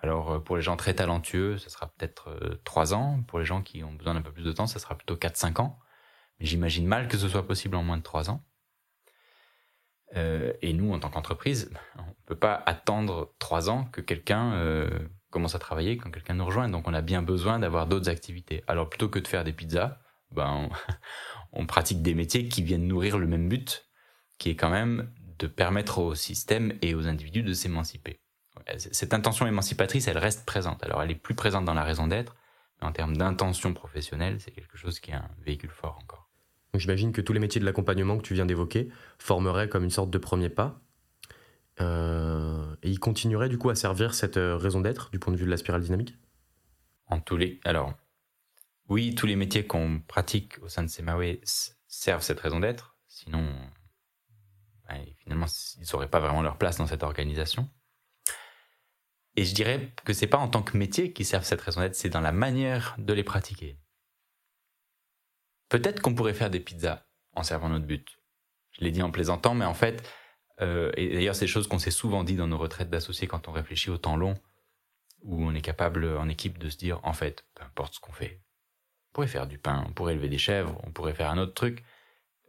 Alors 0.01 0.43
pour 0.43 0.55
les 0.55 0.63
gens 0.63 0.75
très 0.75 0.95
talentueux, 0.95 1.59
ça 1.59 1.69
sera 1.69 1.87
peut-être 1.87 2.59
trois 2.63 2.95
ans. 2.95 3.21
Pour 3.27 3.37
les 3.37 3.45
gens 3.45 3.61
qui 3.61 3.83
ont 3.83 3.93
besoin 3.93 4.15
d'un 4.15 4.23
peu 4.23 4.31
plus 4.31 4.43
de 4.43 4.51
temps, 4.51 4.65
ça 4.65 4.79
sera 4.79 4.97
plutôt 4.97 5.15
4-5 5.15 5.61
ans. 5.61 5.79
J'imagine 6.39 6.87
mal 6.87 7.07
que 7.07 7.17
ce 7.17 7.27
soit 7.27 7.45
possible 7.45 7.75
en 7.75 7.83
moins 7.83 7.97
de 7.97 8.03
trois 8.03 8.29
ans. 8.29 8.43
Euh, 10.15 10.53
et 10.61 10.73
nous, 10.73 10.91
en 10.93 10.99
tant 10.99 11.09
qu'entreprise, 11.09 11.71
on 11.97 12.03
ne 12.03 12.25
peut 12.25 12.37
pas 12.37 12.63
attendre 12.65 13.33
trois 13.39 13.69
ans 13.69 13.85
que 13.85 14.01
quelqu'un 14.01 14.53
euh, 14.53 14.89
commence 15.29 15.55
à 15.55 15.59
travailler, 15.59 15.97
quand 15.97 16.09
quelqu'un 16.09 16.33
nous 16.33 16.45
rejoint. 16.45 16.69
Donc 16.69 16.87
on 16.87 16.93
a 16.93 17.01
bien 17.01 17.21
besoin 17.21 17.59
d'avoir 17.59 17.87
d'autres 17.87 18.09
activités. 18.09 18.63
Alors 18.67 18.89
plutôt 18.89 19.09
que 19.09 19.19
de 19.19 19.27
faire 19.27 19.43
des 19.43 19.53
pizzas, 19.53 19.99
ben, 20.31 20.69
on, 21.53 21.61
on, 21.61 21.65
pratique 21.65 22.01
des 22.01 22.15
métiers 22.15 22.47
qui 22.47 22.63
viennent 22.63 22.87
nourrir 22.87 23.17
le 23.17 23.27
même 23.27 23.49
but, 23.49 23.87
qui 24.37 24.49
est 24.49 24.55
quand 24.55 24.69
même 24.69 25.11
de 25.37 25.47
permettre 25.47 25.99
au 25.99 26.15
système 26.15 26.73
et 26.81 26.95
aux 26.95 27.07
individus 27.07 27.43
de 27.43 27.53
s'émanciper. 27.53 28.21
Cette 28.77 29.13
intention 29.13 29.47
émancipatrice, 29.47 30.07
elle 30.07 30.17
reste 30.17 30.45
présente. 30.45 30.83
Alors 30.83 31.01
elle 31.01 31.11
est 31.11 31.15
plus 31.15 31.35
présente 31.35 31.65
dans 31.65 31.73
la 31.73 31.83
raison 31.83 32.07
d'être, 32.07 32.35
mais 32.79 32.87
en 32.87 32.91
termes 32.91 33.15
d'intention 33.15 33.73
professionnelle, 33.73 34.39
c'est 34.39 34.51
quelque 34.51 34.77
chose 34.77 34.99
qui 34.99 35.11
est 35.11 35.15
un 35.15 35.29
véhicule 35.39 35.71
fort 35.71 35.97
encore. 36.01 36.28
J'imagine 36.75 37.11
que 37.11 37.21
tous 37.21 37.33
les 37.33 37.39
métiers 37.39 37.59
de 37.59 37.65
l'accompagnement 37.65 38.17
que 38.17 38.23
tu 38.23 38.33
viens 38.33 38.45
d'évoquer 38.45 38.89
formeraient 39.17 39.69
comme 39.69 39.83
une 39.83 39.89
sorte 39.89 40.11
de 40.11 40.17
premier 40.17 40.49
pas. 40.49 40.81
Euh, 41.81 42.75
et 42.83 42.89
ils 42.89 42.99
continueraient 42.99 43.49
du 43.49 43.57
coup 43.57 43.69
à 43.69 43.75
servir 43.75 44.13
cette 44.13 44.37
euh, 44.37 44.57
raison 44.57 44.81
d'être 44.81 45.09
du 45.11 45.19
point 45.19 45.33
de 45.33 45.37
vue 45.37 45.45
de 45.45 45.49
la 45.49 45.57
spirale 45.57 45.81
dynamique? 45.81 46.17
En 47.07 47.19
tous 47.19 47.37
les. 47.37 47.59
Alors, 47.63 47.93
oui, 48.87 49.15
tous 49.15 49.25
les 49.25 49.35
métiers 49.35 49.65
qu'on 49.65 50.01
pratique 50.07 50.61
au 50.61 50.67
sein 50.67 50.83
de 50.83 50.89
Semawe 50.89 51.39
servent 51.87 52.21
cette 52.21 52.39
raison 52.39 52.59
d'être. 52.59 52.97
Sinon, 53.07 53.51
ben, 54.87 55.03
finalement, 55.17 55.47
ils 55.79 55.87
n'auraient 55.91 56.09
pas 56.09 56.19
vraiment 56.19 56.41
leur 56.41 56.57
place 56.57 56.77
dans 56.77 56.87
cette 56.87 57.03
organisation. 57.03 57.69
Et 59.35 59.45
je 59.45 59.55
dirais 59.55 59.93
que 60.03 60.13
c'est 60.13 60.27
pas 60.27 60.37
en 60.37 60.47
tant 60.47 60.61
que 60.61 60.77
métier 60.77 61.13
qu'ils 61.13 61.25
servent 61.25 61.45
cette 61.45 61.61
raison 61.61 61.81
d'être, 61.81 61.95
c'est 61.95 62.09
dans 62.09 62.21
la 62.21 62.31
manière 62.31 62.95
de 62.97 63.13
les 63.13 63.23
pratiquer. 63.23 63.77
Peut-être 65.69 66.01
qu'on 66.01 66.13
pourrait 66.13 66.33
faire 66.33 66.49
des 66.49 66.59
pizzas 66.59 67.05
en 67.33 67.43
servant 67.43 67.69
notre 67.69 67.85
but. 67.85 68.19
Je 68.71 68.83
l'ai 68.83 68.91
dit 68.91 69.01
en 69.01 69.11
plaisantant, 69.11 69.53
mais 69.55 69.65
en 69.65 69.73
fait, 69.73 70.07
euh, 70.61 70.91
et 70.95 71.13
d'ailleurs 71.13 71.35
c'est 71.35 71.45
des 71.45 71.51
choses 71.51 71.67
qu'on 71.67 71.79
s'est 71.79 71.91
souvent 71.91 72.23
dit 72.23 72.35
dans 72.35 72.47
nos 72.47 72.57
retraites 72.57 72.89
d'associés 72.89 73.27
quand 73.27 73.47
on 73.47 73.51
réfléchit 73.51 73.89
au 73.89 73.97
temps 73.97 74.17
long, 74.17 74.35
où 75.21 75.43
on 75.43 75.53
est 75.53 75.61
capable 75.61 76.05
en 76.05 76.27
équipe 76.27 76.57
de 76.57 76.69
se 76.69 76.77
dire, 76.77 76.99
en 77.03 77.13
fait, 77.13 77.45
peu 77.55 77.63
importe 77.63 77.95
ce 77.95 77.99
qu'on 77.99 78.11
fait, 78.11 78.41
on 79.09 79.13
pourrait 79.13 79.27
faire 79.27 79.47
du 79.47 79.57
pain, 79.57 79.83
on 79.87 79.93
pourrait 79.93 80.13
élever 80.13 80.29
des 80.29 80.37
chèvres, 80.37 80.79
on 80.83 80.91
pourrait 80.91 81.13
faire 81.13 81.29
un 81.29 81.37
autre 81.37 81.53
truc. 81.53 81.83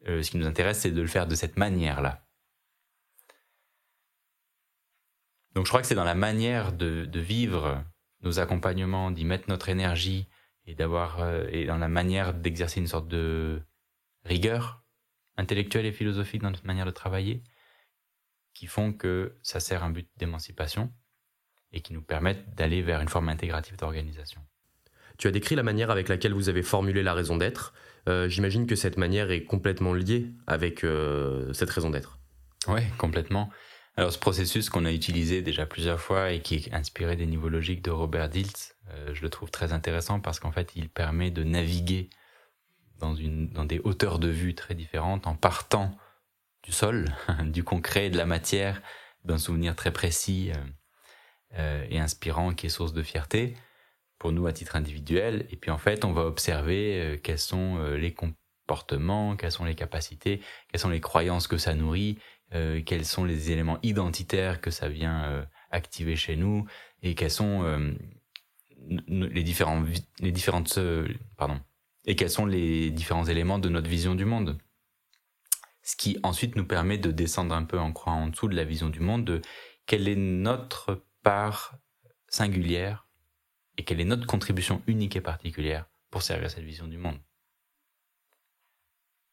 ce 0.06 0.28
qui 0.28 0.38
nous 0.38 0.46
intéresse, 0.46 0.80
c'est 0.80 0.90
de 0.90 1.00
le 1.00 1.08
faire 1.08 1.26
de 1.26 1.34
cette 1.34 1.56
manière-là. 1.58 2.26
Donc 5.54 5.66
je 5.66 5.70
crois 5.70 5.80
que 5.80 5.86
c'est 5.86 5.94
dans 5.94 6.04
la 6.04 6.14
manière 6.14 6.72
de, 6.72 7.08
vivre 7.14 7.82
nos 8.22 8.38
accompagnements, 8.38 9.10
d'y 9.10 9.24
mettre 9.24 9.48
notre 9.48 9.68
énergie 9.68 10.28
et 10.70 10.74
d'avoir 10.74 11.44
et 11.50 11.66
dans 11.66 11.78
la 11.78 11.88
manière 11.88 12.32
d'exercer 12.32 12.80
une 12.80 12.86
sorte 12.86 13.08
de 13.08 13.60
rigueur 14.24 14.82
intellectuelle 15.36 15.86
et 15.86 15.92
philosophique 15.92 16.42
dans 16.42 16.50
notre 16.50 16.66
manière 16.66 16.86
de 16.86 16.90
travailler 16.90 17.42
qui 18.54 18.66
font 18.66 18.92
que 18.92 19.36
ça 19.42 19.60
sert 19.60 19.84
un 19.84 19.90
but 19.90 20.08
d'émancipation 20.16 20.92
et 21.72 21.80
qui 21.80 21.92
nous 21.92 22.02
permettent 22.02 22.54
d'aller 22.54 22.82
vers 22.82 23.00
une 23.00 23.08
forme 23.08 23.28
intégrative 23.28 23.76
d'organisation. 23.76 24.40
Tu 25.18 25.28
as 25.28 25.30
décrit 25.30 25.54
la 25.54 25.62
manière 25.62 25.90
avec 25.90 26.08
laquelle 26.08 26.32
vous 26.32 26.48
avez 26.48 26.62
formulé 26.62 27.02
la 27.02 27.14
raison 27.14 27.36
d'être. 27.36 27.74
Euh, 28.08 28.28
j'imagine 28.28 28.66
que 28.66 28.74
cette 28.74 28.96
manière 28.96 29.30
est 29.30 29.44
complètement 29.44 29.92
liée 29.92 30.30
avec 30.46 30.82
euh, 30.82 31.52
cette 31.52 31.70
raison 31.70 31.90
d'être. 31.90 32.18
Oui, 32.68 32.80
complètement. 32.98 33.50
Alors 34.00 34.14
ce 34.14 34.18
processus 34.18 34.70
qu'on 34.70 34.86
a 34.86 34.92
utilisé 34.92 35.42
déjà 35.42 35.66
plusieurs 35.66 36.00
fois 36.00 36.32
et 36.32 36.40
qui 36.40 36.54
est 36.54 36.72
inspiré 36.72 37.16
des 37.16 37.26
niveaux 37.26 37.50
logiques 37.50 37.82
de 37.82 37.90
Robert 37.90 38.30
Dilts, 38.30 38.74
euh, 38.88 39.10
je 39.12 39.20
le 39.20 39.28
trouve 39.28 39.50
très 39.50 39.74
intéressant 39.74 40.20
parce 40.20 40.40
qu'en 40.40 40.52
fait 40.52 40.72
il 40.74 40.88
permet 40.88 41.30
de 41.30 41.44
naviguer 41.44 42.08
dans, 42.98 43.12
des 43.12 43.78
hauteurs 43.80 44.18
de 44.18 44.28
vue 44.28 44.54
très 44.54 44.74
différentes 44.74 45.26
en 45.26 45.34
partant 45.34 45.94
du 46.62 46.72
sol, 46.72 47.14
du 47.44 47.62
concret, 47.62 48.08
de 48.08 48.16
la 48.16 48.24
matière, 48.24 48.80
d'un 49.26 49.36
souvenir 49.36 49.76
très 49.76 49.92
précis 49.92 50.50
euh, 51.58 51.86
et 51.90 51.98
inspirant 51.98 52.54
qui 52.54 52.68
est 52.68 52.70
source 52.70 52.94
de 52.94 53.02
fierté 53.02 53.54
pour 54.18 54.32
nous 54.32 54.46
à 54.46 54.54
titre 54.54 54.76
individuel. 54.76 55.46
Et 55.50 55.56
puis 55.56 55.70
en 55.70 55.78
fait, 55.78 56.06
on 56.06 56.14
va 56.14 56.22
observer 56.22 57.02
euh, 57.02 57.16
quels 57.22 57.38
sont 57.38 57.76
euh, 57.76 57.98
les 57.98 58.14
comportements, 58.14 59.36
quelles 59.36 59.52
sont 59.52 59.66
les 59.66 59.74
capacités, 59.74 60.40
quelles 60.70 60.80
sont 60.80 60.88
les 60.88 61.02
croyances 61.02 61.46
que 61.46 61.58
ça 61.58 61.74
nourrit, 61.74 62.18
quels 62.50 63.04
sont 63.04 63.24
les 63.24 63.52
éléments 63.52 63.78
identitaires 63.82 64.60
que 64.60 64.70
ça 64.70 64.88
vient 64.88 65.46
activer 65.70 66.16
chez 66.16 66.36
nous 66.36 66.66
et 67.02 67.14
quels 67.14 67.30
sont 67.30 67.62
les 69.08 69.42
différents 69.42 69.84
les 70.18 70.32
différentes 70.32 70.78
pardon 71.36 71.60
et 72.06 72.16
quels 72.16 72.30
sont 72.30 72.46
les 72.46 72.90
différents 72.90 73.26
éléments 73.26 73.60
de 73.60 73.68
notre 73.68 73.88
vision 73.88 74.14
du 74.14 74.24
monde 74.24 74.58
ce 75.82 75.96
qui 75.96 76.18
ensuite 76.22 76.56
nous 76.56 76.66
permet 76.66 76.98
de 76.98 77.10
descendre 77.10 77.54
un 77.54 77.64
peu 77.64 77.78
en 77.78 77.92
croix 77.92 78.12
en 78.12 78.28
dessous 78.28 78.48
de 78.48 78.54
la 78.54 78.64
vision 78.64 78.90
du 78.90 79.00
monde, 79.00 79.24
de 79.24 79.42
quelle 79.86 80.08
est 80.08 80.16
notre 80.16 81.04
part 81.22 81.78
singulière 82.28 83.08
et 83.76 83.84
quelle 83.84 84.00
est 84.00 84.04
notre 84.04 84.26
contribution 84.26 84.82
unique 84.86 85.16
et 85.16 85.20
particulière 85.20 85.86
pour 86.10 86.22
servir 86.22 86.50
cette 86.50 86.64
vision 86.64 86.86
du 86.86 86.98
monde. 86.98 87.18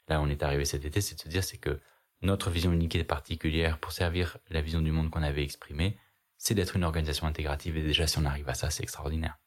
Là, 0.08 0.22
on 0.22 0.30
est 0.30 0.42
arrivé 0.42 0.64
cet 0.64 0.86
été, 0.86 1.02
c'est 1.02 1.16
de 1.16 1.22
se 1.22 1.28
dire, 1.28 1.44
c'est 1.44 1.58
que 1.58 1.80
notre 2.22 2.50
vision 2.50 2.72
unique 2.72 2.96
et 2.96 3.04
particulière 3.04 3.80
pour 3.80 3.92
servir 3.92 4.38
la 4.50 4.62
vision 4.62 4.82
du 4.82 4.92
monde 4.92 5.10
qu'on 5.10 5.24
avait 5.24 5.44
exprimée, 5.44 5.98
c'est 6.38 6.56
d'être 6.56 6.76
une 6.76 6.84
organisation 6.84 7.28
intégrative. 7.28 7.78
Et 7.78 7.84
déjà, 7.84 8.08
si 8.08 8.18
on 8.18 8.26
arrive 8.26 8.50
à 8.50 8.54
ça, 8.54 8.70
c'est 8.70 8.84
extraordinaire. 8.84 9.38